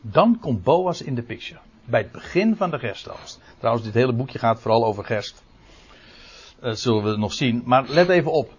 Dan 0.00 0.38
komt 0.40 0.62
Boas 0.62 1.02
in 1.02 1.14
de 1.14 1.22
picture 1.22 1.60
bij 1.84 2.00
het 2.00 2.12
begin 2.12 2.56
van 2.56 2.70
de 2.70 2.78
gerstoogst. 2.78 3.40
Trouwens, 3.58 3.84
dit 3.84 3.94
hele 3.94 4.12
boekje 4.12 4.38
gaat 4.38 4.60
vooral 4.60 4.84
over 4.84 5.04
gerst. 5.04 5.42
Dat 6.60 6.78
zullen 6.78 7.04
we 7.04 7.16
nog 7.16 7.32
zien. 7.32 7.62
Maar 7.64 7.88
let 7.88 8.08
even 8.08 8.32
op. 8.32 8.52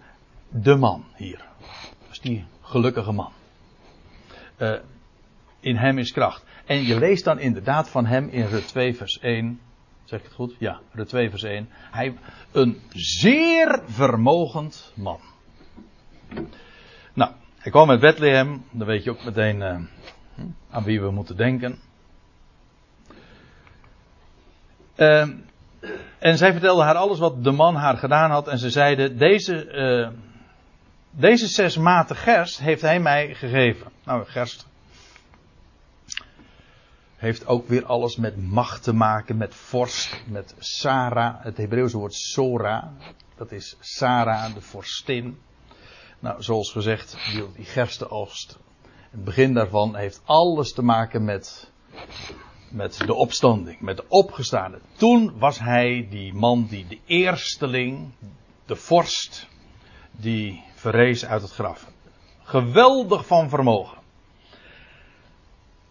De 0.48 0.76
man 0.76 1.04
hier. 1.16 1.44
Dat 2.00 2.10
is 2.10 2.20
die 2.20 2.44
gelukkige 2.60 3.12
man. 3.12 3.32
Uh, 4.58 4.74
in 5.60 5.76
hem 5.76 5.98
is 5.98 6.12
kracht. 6.12 6.44
En 6.64 6.82
je 6.82 6.98
leest 6.98 7.24
dan 7.24 7.38
inderdaad 7.38 7.88
van 7.88 8.06
hem 8.06 8.28
in 8.28 8.46
Rut 8.46 8.68
2 8.68 8.96
vers 8.96 9.18
1. 9.18 9.60
Zeg 10.04 10.18
ik 10.18 10.24
het 10.24 10.34
goed? 10.34 10.54
Ja, 10.58 10.80
Rut 10.92 11.08
2 11.08 11.30
vers 11.30 11.42
1. 11.42 11.68
Hij, 11.90 12.18
een 12.52 12.80
zeer 12.92 13.82
vermogend 13.86 14.92
man. 14.94 15.20
Nou, 17.14 17.30
hij 17.56 17.70
kwam 17.70 17.90
uit 17.90 18.00
Bethlehem. 18.00 18.64
Dan 18.70 18.86
weet 18.86 19.04
je 19.04 19.10
ook 19.10 19.24
meteen 19.24 19.60
uh, 19.60 19.78
aan 20.70 20.84
wie 20.84 21.00
we 21.00 21.10
moeten 21.10 21.36
denken. 21.36 21.78
Uh, 24.96 25.28
en 26.18 26.36
zij 26.36 26.52
vertelde 26.52 26.82
haar 26.82 26.94
alles 26.94 27.18
wat 27.18 27.44
de 27.44 27.50
man 27.50 27.74
haar 27.74 27.96
gedaan 27.96 28.30
had. 28.30 28.48
En 28.48 28.58
ze 28.58 28.70
zeiden: 28.70 29.18
Deze, 29.18 29.72
uh, 29.72 30.18
deze 31.10 31.46
zes 31.46 31.76
maten 31.76 32.16
gerst 32.16 32.58
heeft 32.58 32.82
hij 32.82 33.00
mij 33.00 33.34
gegeven. 33.34 33.90
Nou, 34.04 34.24
gerst. 34.24 34.70
Heeft 37.22 37.46
ook 37.46 37.68
weer 37.68 37.84
alles 37.84 38.16
met 38.16 38.36
macht 38.36 38.82
te 38.82 38.92
maken, 38.92 39.36
met 39.36 39.54
vorst, 39.54 40.22
met 40.26 40.54
Sarah. 40.58 41.44
Het 41.44 41.56
Hebreeuwse 41.56 41.98
woord 41.98 42.14
Sora. 42.14 42.92
Dat 43.36 43.52
is 43.52 43.76
Sarah, 43.80 44.54
de 44.54 44.60
vorstin. 44.60 45.38
Nou, 46.18 46.42
zoals 46.42 46.72
gezegd, 46.72 47.16
die, 47.32 47.52
die 47.54 47.64
gerstenoogst. 47.64 48.58
Het 49.10 49.24
begin 49.24 49.54
daarvan 49.54 49.96
heeft 49.96 50.20
alles 50.24 50.72
te 50.72 50.82
maken 50.82 51.24
met 51.24 51.70
met 52.68 52.98
de 53.06 53.14
opstanding, 53.14 53.80
met 53.80 53.96
de 53.96 54.04
opgestaande. 54.08 54.80
Toen 54.96 55.38
was 55.38 55.58
hij 55.58 56.06
die 56.10 56.34
man 56.34 56.66
die 56.66 56.86
de 56.86 56.98
eersteling, 57.06 58.10
de 58.66 58.76
vorst, 58.76 59.48
die 60.10 60.62
verrees 60.74 61.26
uit 61.26 61.42
het 61.42 61.52
graf. 61.52 61.86
Geweldig 62.42 63.26
van 63.26 63.48
vermogen. 63.48 64.01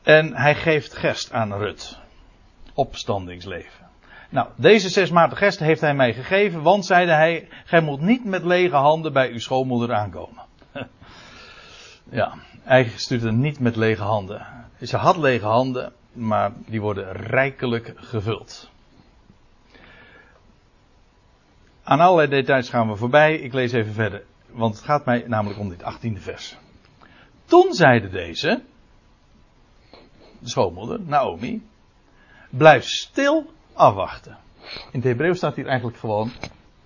En 0.04 0.36
hij 0.36 0.56
geeft 0.56 0.94
gest 0.94 1.32
aan 1.32 1.54
Rut. 1.54 2.00
Opstandingsleven. 2.74 3.90
Nou, 4.30 4.48
deze 4.56 4.90
zes 4.90 5.10
maanden 5.10 5.38
gest 5.38 5.60
heeft 5.60 5.82
hij 5.82 5.94
mij 5.94 6.14
gegeven, 6.14 6.62
want 6.62 6.86
zeide 6.86 7.12
hij, 7.12 7.48
gij 7.66 7.82
moet 7.82 8.02
niet 8.02 8.26
met 8.26 8.44
lege 8.44 8.76
handen 8.76 9.14
bij 9.14 9.32
uw 9.32 9.40
schoonmoeder 9.40 9.94
aankomen. 9.94 10.44
ja, 12.20 12.34
hij 12.64 12.88
stuurde 12.96 13.32
niet 13.32 13.60
met 13.60 13.76
lege 13.76 14.04
handen. 14.04 14.48
Ze 14.82 14.98
had 14.98 15.18
lege 15.18 15.46
handen, 15.46 15.94
maar 16.14 16.52
die 16.66 16.82
worden 16.82 17.12
rijkelijk 17.12 17.94
gevuld. 17.96 18.70
Aan 21.84 22.00
allerlei 22.00 22.30
details 22.30 22.70
gaan 22.70 22.90
we 22.90 22.96
voorbij. 22.96 23.36
Ik 23.36 23.54
lees 23.54 23.72
even 23.72 23.94
verder. 23.94 24.24
Want 24.48 24.76
het 24.76 24.84
gaat 24.84 25.06
mij 25.06 25.24
namelijk 25.28 25.60
om 25.60 25.70
dit 25.70 25.82
18e 25.82 26.22
vers. 26.22 26.58
Toen 27.46 27.74
zeide 27.74 28.10
deze, 28.10 28.62
de 30.42 30.50
schoonmoeder, 30.50 31.00
Naomi, 31.02 31.62
blijf 32.50 32.86
stil 32.86 33.54
afwachten. 33.74 34.38
In 34.64 35.00
het 35.00 35.04
Hebreeuws 35.04 35.38
staat 35.38 35.56
hier 35.56 35.68
eigenlijk 35.68 35.98
gewoon 35.98 36.32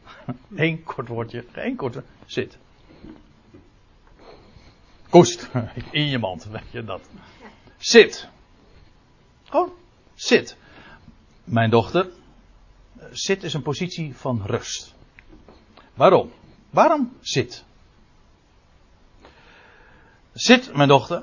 één 0.56 0.84
kort 0.84 1.08
woordje, 1.08 1.46
één 1.54 1.76
korte, 1.76 2.04
zit. 2.26 2.58
Koest, 5.10 5.50
in 5.92 6.08
je 6.08 6.18
mand, 6.18 6.46
weet 6.46 6.72
je 6.72 6.84
dat. 6.84 7.02
Zit. 7.78 8.28
Gewoon 9.44 9.72
zit. 10.14 10.58
Mijn 11.44 11.70
dochter, 11.70 12.10
zit 13.12 13.44
is 13.44 13.54
een 13.54 13.62
positie 13.62 14.16
van 14.16 14.42
rust. 14.46 14.94
Waarom? 15.94 16.32
Waarom 16.70 17.18
zit? 17.22 17.64
Zit, 20.34 20.74
mijn 20.74 20.88
dochter, 20.88 21.22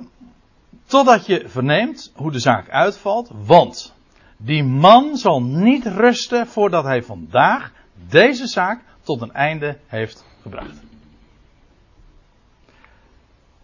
totdat 0.87 1.27
je 1.27 1.49
verneemt 1.49 2.13
hoe 2.15 2.33
de 2.33 2.39
zaak 2.39 2.71
uitvalt, 2.71 3.31
want 3.45 3.95
die 4.37 4.65
man 4.65 5.17
zal 5.17 5.43
niet 5.43 5.87
rusten 5.87 6.47
voordat 6.47 6.85
hij 6.85 7.03
vandaag 7.03 7.73
deze 8.09 8.47
zaak 8.47 8.83
tot 9.03 9.21
een 9.21 9.33
einde 9.33 9.79
heeft 9.87 10.25
gebracht. 10.43 10.81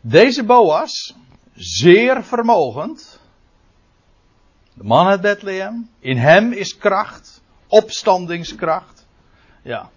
Deze 0.00 0.44
Boas, 0.44 1.16
zeer 1.54 2.24
vermogend, 2.24 3.20
de 4.78 4.84
man 4.84 5.06
uit 5.06 5.20
Bethlehem. 5.20 5.90
In 5.98 6.16
hem 6.16 6.52
is 6.52 6.76
kracht. 6.76 7.42
Opstandingskracht. 7.66 9.06
Ja. 9.62 9.90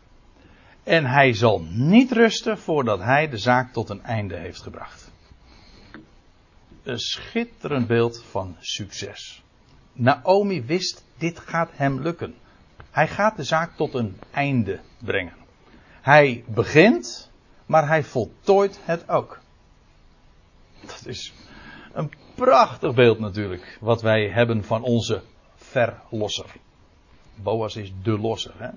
En 0.83 1.05
hij 1.05 1.33
zal 1.33 1.61
niet 1.69 2.11
rusten 2.11 2.57
voordat 2.57 2.99
hij 2.99 3.29
de 3.29 3.37
zaak 3.37 3.73
tot 3.73 3.89
een 3.89 4.03
einde 4.03 4.35
heeft 4.35 4.61
gebracht. 4.61 5.00
Een 6.83 6.99
schitterend 6.99 7.87
beeld 7.87 8.23
van 8.23 8.55
succes. 8.59 9.43
Naomi 9.93 10.65
wist, 10.65 11.03
dit 11.17 11.39
gaat 11.39 11.69
hem 11.73 12.01
lukken. 12.01 12.35
Hij 12.91 13.07
gaat 13.07 13.35
de 13.35 13.43
zaak 13.43 13.75
tot 13.75 13.93
een 13.93 14.17
einde 14.31 14.79
brengen. 14.97 15.35
Hij 16.01 16.43
begint, 16.47 17.31
maar 17.65 17.87
hij 17.87 18.03
voltooit 18.03 18.79
het 18.83 19.09
ook. 19.09 19.39
Dat 20.81 21.03
is 21.05 21.33
een 21.93 22.11
prachtig 22.35 22.93
beeld 22.93 23.19
natuurlijk. 23.19 23.77
Wat 23.79 24.01
wij 24.01 24.29
hebben 24.29 24.63
van 24.63 24.83
onze 24.83 25.21
verlosser. 25.55 26.51
Boas 27.35 27.75
is 27.75 27.93
de 28.03 28.19
losser. 28.19 28.53
Hè? 28.57 28.69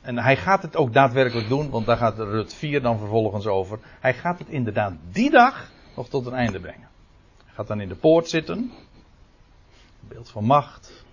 En 0.00 0.18
hij 0.18 0.36
gaat 0.36 0.62
het 0.62 0.76
ook 0.76 0.92
daadwerkelijk 0.92 1.48
doen, 1.48 1.70
want 1.70 1.86
daar 1.86 1.96
gaat 1.96 2.18
Rut 2.18 2.54
4 2.54 2.82
dan 2.82 2.98
vervolgens 2.98 3.46
over. 3.46 3.78
Hij 4.00 4.14
gaat 4.14 4.38
het 4.38 4.48
inderdaad 4.48 4.92
die 5.10 5.30
dag 5.30 5.70
nog 5.96 6.08
tot 6.08 6.26
een 6.26 6.34
einde 6.34 6.60
brengen. 6.60 6.88
Gaat 7.54 7.66
dan 7.66 7.80
in 7.80 7.88
de 7.88 7.94
poort 7.94 8.28
zitten. 8.28 8.72
Beeld 10.00 10.30
van 10.30 10.44
macht. 10.44 11.04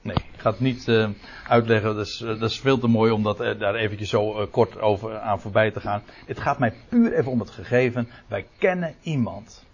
Nee, 0.00 0.16
ik 0.16 0.40
ga 0.40 0.50
het 0.50 0.60
niet 0.60 0.86
uh, 0.88 1.08
uitleggen. 1.48 1.94
Dat 1.94 2.06
is, 2.06 2.20
uh, 2.20 2.28
dat 2.40 2.50
is, 2.50 2.60
veel 2.60 2.78
te 2.78 2.86
mooi 2.86 3.12
om 3.12 3.22
dat, 3.22 3.40
uh, 3.40 3.58
daar 3.58 3.74
eventjes 3.74 4.08
zo 4.08 4.46
kort 4.46 4.78
over 4.78 5.18
aan 5.18 5.40
voorbij 5.40 5.70
te 5.70 5.80
gaan. 5.80 6.02
Het 6.26 6.40
gaat 6.40 6.58
mij 6.58 6.74
puur 6.88 7.12
even 7.12 7.30
om 7.30 7.40
het 7.40 7.50
gegeven. 7.50 8.08
Wij 8.26 8.46
kennen 8.58 8.94
iemand 9.02 9.66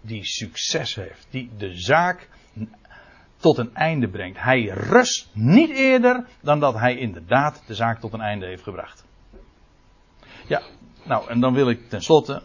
die 0.00 0.24
succes 0.24 0.94
heeft. 0.94 1.26
Die 1.30 1.50
de 1.56 1.78
zaak 1.78 2.28
tot 3.36 3.58
een 3.58 3.74
einde 3.74 4.08
brengt. 4.08 4.42
Hij 4.42 4.64
rust 4.64 5.28
niet 5.32 5.70
eerder 5.70 6.26
dan 6.40 6.60
dat 6.60 6.74
hij 6.74 6.96
inderdaad 6.96 7.62
de 7.66 7.74
zaak 7.74 8.00
tot 8.00 8.12
een 8.12 8.20
einde 8.20 8.46
heeft 8.46 8.62
gebracht. 8.62 9.04
Ja, 10.46 10.62
nou, 11.04 11.28
en 11.28 11.40
dan 11.40 11.54
wil 11.54 11.70
ik 11.70 11.88
tenslotte. 11.88 12.42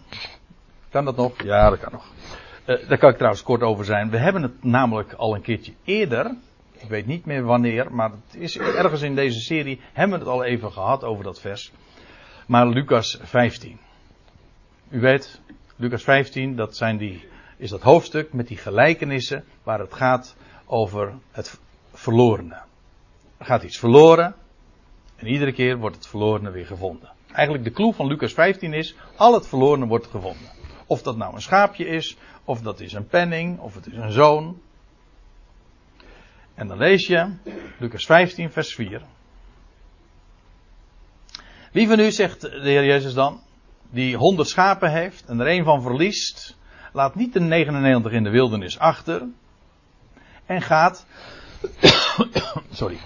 Kan 0.94 1.06
dat 1.06 1.16
nog? 1.16 1.44
Ja, 1.44 1.70
dat 1.70 1.80
kan 1.80 1.92
nog. 1.92 2.06
Uh, 2.66 2.88
daar 2.88 2.98
kan 2.98 3.10
ik 3.10 3.16
trouwens 3.16 3.44
kort 3.44 3.62
over 3.62 3.86
zijn. 3.86 4.10
We 4.10 4.18
hebben 4.18 4.42
het 4.42 4.64
namelijk 4.64 5.14
al 5.14 5.36
een 5.36 5.42
keertje 5.42 5.74
eerder. 5.84 6.36
Ik 6.78 6.90
weet 6.90 7.06
niet 7.06 7.26
meer 7.26 7.44
wanneer, 7.44 7.94
maar 7.94 8.12
het 8.12 8.42
is 8.42 8.58
ergens 8.58 9.02
in 9.02 9.16
deze 9.16 9.40
serie. 9.40 9.80
Hebben 9.94 10.20
we 10.20 10.26
het 10.26 10.34
al 10.34 10.44
even 10.44 10.72
gehad 10.72 11.04
over 11.04 11.24
dat 11.24 11.42
vers. 11.42 11.72
Maar 12.48 12.68
Lucas 12.68 13.20
15. 13.22 13.80
U 14.90 15.00
weet, 15.00 15.42
Lucas 15.76 16.04
15, 16.04 16.56
dat 16.56 16.78
zijn 16.78 16.98
die, 16.98 17.28
is 17.58 17.70
dat 17.70 17.82
hoofdstuk 17.82 18.34
met 18.34 18.48
die 18.48 18.58
gelijkenissen 18.58 19.44
waar 19.64 19.80
het 19.80 19.94
gaat 19.94 20.36
over 20.66 21.14
het 21.32 21.60
verlorene. 21.94 22.62
Er 23.38 23.46
gaat 23.46 23.64
iets 23.64 23.80
verloren 23.80 24.36
en 25.16 25.28
iedere 25.28 25.54
keer 25.54 25.78
wordt 25.78 25.96
het 25.96 26.08
verlorene 26.08 26.52
weer 26.52 26.66
gevonden. 26.66 27.12
Eigenlijk 27.32 27.64
de 27.64 27.72
clue 27.72 27.94
van 27.94 28.08
Lucas 28.08 28.34
15 28.34 28.74
is, 28.74 28.96
al 29.18 29.34
het 29.34 29.48
verlorene 29.48 29.88
wordt 29.88 30.08
gevonden. 30.08 30.62
Of 30.94 31.02
dat 31.02 31.18
nou 31.18 31.36
een 31.36 31.42
schaapje 31.42 31.86
is, 31.86 32.18
of 32.44 32.62
dat 32.62 32.80
is 32.80 32.94
een 32.94 33.08
penning, 33.08 33.60
of 33.60 33.76
het 33.76 33.86
is 33.86 33.96
een 33.96 34.12
zoon. 34.12 34.62
En 36.54 36.68
dan 36.68 36.78
lees 36.78 37.08
je 37.08 37.34
Lucas 37.80 38.06
15, 38.06 38.52
vers 38.52 38.76
4. 38.76 39.02
Wie 41.72 41.88
van 41.88 42.00
u, 42.00 42.12
zegt 42.12 42.42
de 42.42 42.60
Heer 42.62 42.86
Jezus 42.86 43.14
dan, 43.14 43.42
die 43.90 44.16
honderd 44.16 44.48
schapen 44.48 44.92
heeft 44.92 45.26
en 45.26 45.40
er 45.40 45.48
een 45.48 45.64
van 45.64 45.82
verliest, 45.82 46.58
laat 46.92 47.16
niet 47.16 47.34
de 47.34 47.40
99 47.40 48.12
in 48.12 48.24
de 48.24 48.30
wildernis 48.30 48.80
achter 48.80 49.28
en 50.46 50.62
gaat, 50.62 51.06
sorry, 52.72 53.00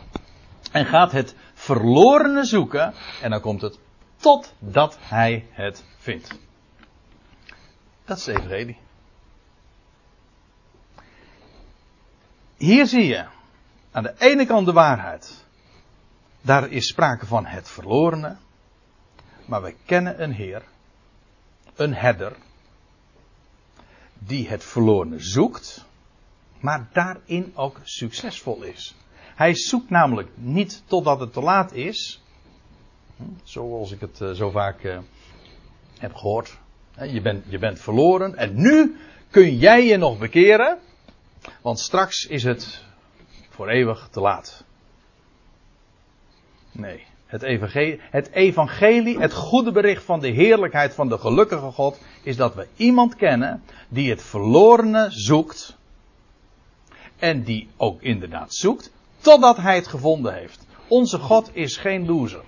en 0.72 0.86
gaat 0.86 1.12
het 1.12 1.36
verlorene 1.54 2.46
zoeken 2.46 2.94
en 3.22 3.30
dan 3.30 3.42
komt 3.42 3.62
het 3.62 3.80
totdat 4.18 4.98
hij 5.02 5.46
het 5.52 5.84
vindt. 5.98 6.47
Dat 8.08 8.18
is 8.18 8.24
de 8.24 8.32
evangelie. 8.32 8.78
Hier 12.58 12.88
zie 12.88 13.06
je 13.06 13.26
aan 13.92 14.04
de 14.04 14.14
ene 14.18 14.46
kant 14.46 14.66
de 14.66 14.74
waarheid. 14.74 15.46
Daar 16.42 16.72
is 16.72 16.88
sprake 16.88 17.26
van 17.26 17.46
het 17.46 17.70
verlorene. 17.70 18.38
Maar 19.46 19.62
we 19.62 19.76
kennen 19.86 20.24
een 20.24 20.32
Heer, 20.32 20.64
een 21.76 21.94
herder, 21.94 22.36
die 24.14 24.48
het 24.48 24.64
verlorene 24.64 25.20
zoekt, 25.20 25.86
maar 26.60 26.90
daarin 26.94 27.52
ook 27.56 27.80
succesvol 27.84 28.62
is. 28.62 28.96
Hij 29.36 29.56
zoekt 29.56 29.90
namelijk 29.90 30.30
niet 30.36 30.84
totdat 30.86 31.20
het 31.20 31.34
te 31.34 31.42
laat 31.42 31.72
is, 31.72 32.24
hm, 33.16 33.24
zoals 33.44 33.92
ik 33.92 34.00
het 34.00 34.22
eh, 34.22 34.32
zo 34.32 34.50
vaak 34.50 34.84
eh, 34.84 35.00
heb 35.98 36.14
gehoord. 36.14 36.58
Je 37.06 37.22
bent, 37.22 37.46
je 37.48 37.58
bent 37.58 37.80
verloren 37.80 38.36
en 38.36 38.62
nu 38.62 38.98
kun 39.30 39.58
jij 39.58 39.86
je 39.86 39.98
nog 39.98 40.18
bekeren, 40.18 40.78
want 41.62 41.80
straks 41.80 42.26
is 42.26 42.44
het 42.44 42.84
voor 43.50 43.70
eeuwig 43.70 44.08
te 44.12 44.20
laat. 44.20 44.64
Nee, 46.72 47.04
het 47.26 47.42
evangelie, 47.42 48.00
het 48.02 48.32
evangelie, 48.32 49.20
het 49.20 49.34
goede 49.34 49.72
bericht 49.72 50.04
van 50.04 50.20
de 50.20 50.28
heerlijkheid 50.28 50.94
van 50.94 51.10
de 51.10 51.18
gelukkige 51.18 51.72
God, 51.72 52.00
is 52.24 52.36
dat 52.36 52.56
we 52.56 52.68
iemand 52.76 53.16
kennen 53.16 53.64
die 53.90 54.10
het 54.10 54.24
verlorene 54.24 55.08
zoekt. 55.10 55.78
En 57.20 57.44
die 57.44 57.70
ook 57.78 58.02
inderdaad 58.02 58.54
zoekt, 58.54 58.92
totdat 59.20 59.58
hij 59.58 59.76
het 59.76 59.88
gevonden 59.88 60.34
heeft. 60.34 60.66
Onze 60.88 61.20
God 61.20 61.50
is 61.54 61.78
geen 61.78 62.06
loser. 62.06 62.44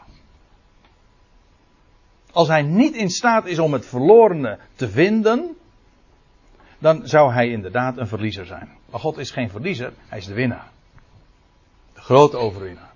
Als 2.40 2.48
hij 2.48 2.62
niet 2.62 2.96
in 2.96 3.10
staat 3.10 3.46
is 3.46 3.60
om 3.60 3.74
het 3.74 3.86
verlorene 3.86 4.60
te 4.76 4.90
vinden, 4.90 5.58
dan 6.78 7.08
zou 7.08 7.34
hij 7.34 7.50
inderdaad 7.50 7.98
een 7.98 8.08
verliezer 8.08 8.46
zijn. 8.46 8.70
Maar 8.90 9.00
God 9.00 9.18
is 9.18 9.32
geen 9.32 9.50
verliezer, 9.50 9.94
hij 10.08 10.18
is 10.18 10.26
de 10.26 10.34
winnaar. 10.34 10.70
De 11.94 12.02
grote 12.02 12.38
overwinnaar. 12.38 12.94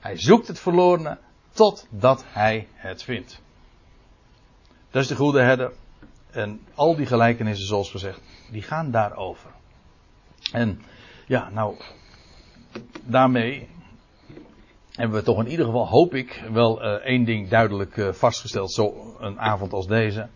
Hij 0.00 0.16
zoekt 0.16 0.46
het 0.46 0.58
verlorene 0.58 1.18
totdat 1.52 2.24
hij 2.26 2.68
het 2.74 3.02
vindt. 3.02 3.40
Dat 4.90 5.02
is 5.02 5.08
de 5.08 5.16
goede 5.16 5.40
herder. 5.40 5.72
En 6.30 6.60
al 6.74 6.96
die 6.96 7.06
gelijkenissen, 7.06 7.66
zoals 7.66 7.90
gezegd, 7.90 8.20
die 8.50 8.62
gaan 8.62 8.90
daarover. 8.90 9.50
En 10.52 10.82
ja, 11.26 11.50
nou, 11.50 11.76
daarmee 13.04 13.68
hebben 15.00 15.18
we 15.18 15.24
toch 15.24 15.38
in 15.38 15.50
ieder 15.50 15.64
geval, 15.64 15.88
hoop 15.88 16.14
ik, 16.14 16.42
wel 16.52 16.84
uh, 16.84 16.92
één 16.92 17.24
ding 17.24 17.48
duidelijk 17.48 17.96
uh, 17.96 18.12
vastgesteld, 18.12 18.72
zo 18.72 19.16
een 19.18 19.40
avond 19.40 19.72
als 19.72 19.86
deze. 19.86 20.28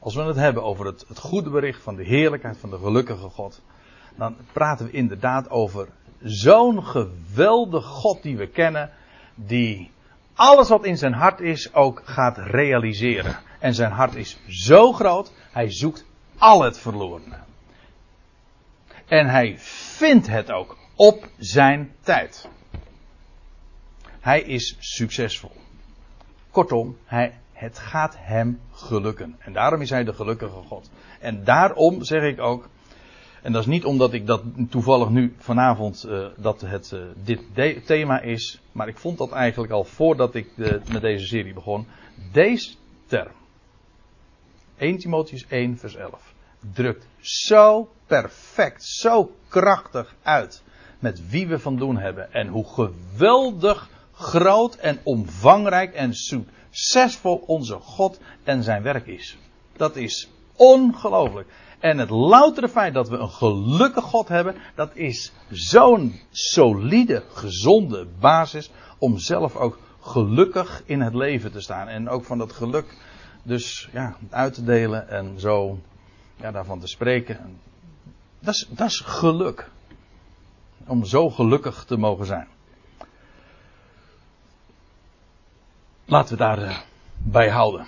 Als 0.00 0.14
we 0.14 0.22
het 0.22 0.36
hebben 0.36 0.62
over 0.62 0.86
het, 0.86 1.04
het 1.08 1.18
goede 1.18 1.50
bericht 1.50 1.82
van 1.82 1.96
de 1.96 2.04
heerlijkheid 2.04 2.58
van 2.58 2.70
de 2.70 2.78
gelukkige 2.78 3.28
God, 3.28 3.62
dan 4.16 4.36
praten 4.52 4.86
we 4.86 4.92
inderdaad 4.92 5.50
over 5.50 5.88
zo'n 6.22 6.84
geweldige 6.84 7.88
God 7.88 8.22
die 8.22 8.36
we 8.36 8.46
kennen, 8.46 8.90
die 9.34 9.90
alles 10.34 10.68
wat 10.68 10.84
in 10.84 10.96
zijn 10.96 11.12
hart 11.12 11.40
is 11.40 11.74
ook 11.74 12.02
gaat 12.04 12.38
realiseren. 12.38 13.36
En 13.58 13.74
zijn 13.74 13.92
hart 13.92 14.14
is 14.14 14.38
zo 14.48 14.92
groot, 14.92 15.32
hij 15.50 15.70
zoekt 15.70 16.04
al 16.38 16.62
het 16.62 16.78
verlorene. 16.78 17.36
En 19.06 19.26
hij 19.26 19.54
vindt 19.58 20.26
het 20.26 20.50
ook 20.50 20.76
op 20.94 21.28
zijn 21.38 21.92
tijd. 22.00 22.48
Hij 24.28 24.42
is 24.42 24.76
succesvol. 24.78 25.52
Kortom, 26.50 26.96
hij, 27.04 27.38
het 27.52 27.78
gaat 27.78 28.14
hem 28.18 28.60
gelukken. 28.72 29.36
En 29.38 29.52
daarom 29.52 29.80
is 29.80 29.90
hij 29.90 30.04
de 30.04 30.12
gelukkige 30.12 30.62
God. 30.66 30.90
En 31.20 31.44
daarom 31.44 32.04
zeg 32.04 32.22
ik 32.22 32.40
ook, 32.40 32.68
en 33.42 33.52
dat 33.52 33.60
is 33.60 33.68
niet 33.68 33.84
omdat 33.84 34.12
ik 34.12 34.26
dat 34.26 34.42
toevallig 34.70 35.08
nu 35.08 35.34
vanavond 35.38 36.06
uh, 36.06 36.26
dat 36.36 36.60
het 36.60 36.92
uh, 36.94 37.00
dit 37.54 37.86
thema 37.86 38.20
is, 38.20 38.60
maar 38.72 38.88
ik 38.88 38.98
vond 38.98 39.18
dat 39.18 39.32
eigenlijk 39.32 39.72
al 39.72 39.84
voordat 39.84 40.34
ik 40.34 40.48
de, 40.56 40.80
met 40.92 41.02
deze 41.02 41.26
serie 41.26 41.54
begon. 41.54 41.86
Deze 42.32 42.74
term, 43.06 43.32
1 44.76 44.98
Timotheus 44.98 45.46
1 45.46 45.78
vers 45.78 45.94
11, 45.94 46.34
drukt 46.74 47.06
zo 47.20 47.90
perfect, 48.06 48.84
zo 48.84 49.30
krachtig 49.48 50.14
uit 50.22 50.62
met 50.98 51.30
wie 51.30 51.46
we 51.46 51.58
van 51.58 51.76
doen 51.76 51.98
hebben 51.98 52.32
en 52.32 52.48
hoe 52.48 52.66
geweldig 52.66 53.96
groot 54.18 54.74
en 54.74 55.00
omvangrijk 55.02 55.94
en 55.94 56.14
succesvol 56.14 57.36
onze 57.46 57.74
God 57.74 58.20
en 58.44 58.62
zijn 58.62 58.82
werk 58.82 59.06
is. 59.06 59.38
Dat 59.76 59.96
is 59.96 60.28
ongelooflijk. 60.56 61.48
En 61.78 61.98
het 61.98 62.10
loutere 62.10 62.68
feit 62.68 62.94
dat 62.94 63.08
we 63.08 63.16
een 63.16 63.30
gelukkig 63.30 64.04
God 64.04 64.28
hebben, 64.28 64.54
dat 64.74 64.96
is 64.96 65.32
zo'n 65.50 66.20
solide, 66.30 67.22
gezonde 67.32 68.06
basis 68.20 68.70
om 68.98 69.18
zelf 69.18 69.56
ook 69.56 69.78
gelukkig 70.00 70.82
in 70.86 71.00
het 71.00 71.14
leven 71.14 71.52
te 71.52 71.60
staan. 71.60 71.88
En 71.88 72.08
ook 72.08 72.24
van 72.24 72.38
dat 72.38 72.52
geluk 72.52 72.96
dus 73.42 73.88
ja, 73.92 74.16
uit 74.30 74.54
te 74.54 74.64
delen 74.64 75.08
en 75.08 75.40
zo 75.40 75.78
ja, 76.36 76.50
daarvan 76.50 76.80
te 76.80 76.86
spreken. 76.86 77.60
Dat 78.40 78.54
is, 78.54 78.66
dat 78.70 78.86
is 78.86 79.00
geluk. 79.00 79.70
Om 80.86 81.04
zo 81.04 81.30
gelukkig 81.30 81.84
te 81.84 81.96
mogen 81.96 82.26
zijn. 82.26 82.48
Laten 86.10 86.36
we 86.36 86.42
daar 86.42 86.58
uh, 86.58 86.76
bij 87.18 87.50
houden. 87.50 87.86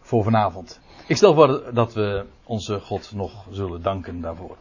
Voor 0.00 0.24
vanavond. 0.24 0.80
Ik 1.06 1.16
stel 1.16 1.34
voor 1.34 1.62
dat 1.72 1.92
we 1.92 2.24
onze 2.44 2.80
God 2.80 3.12
nog 3.14 3.44
zullen 3.50 3.82
danken 3.82 4.20
daarvoor. 4.20 4.56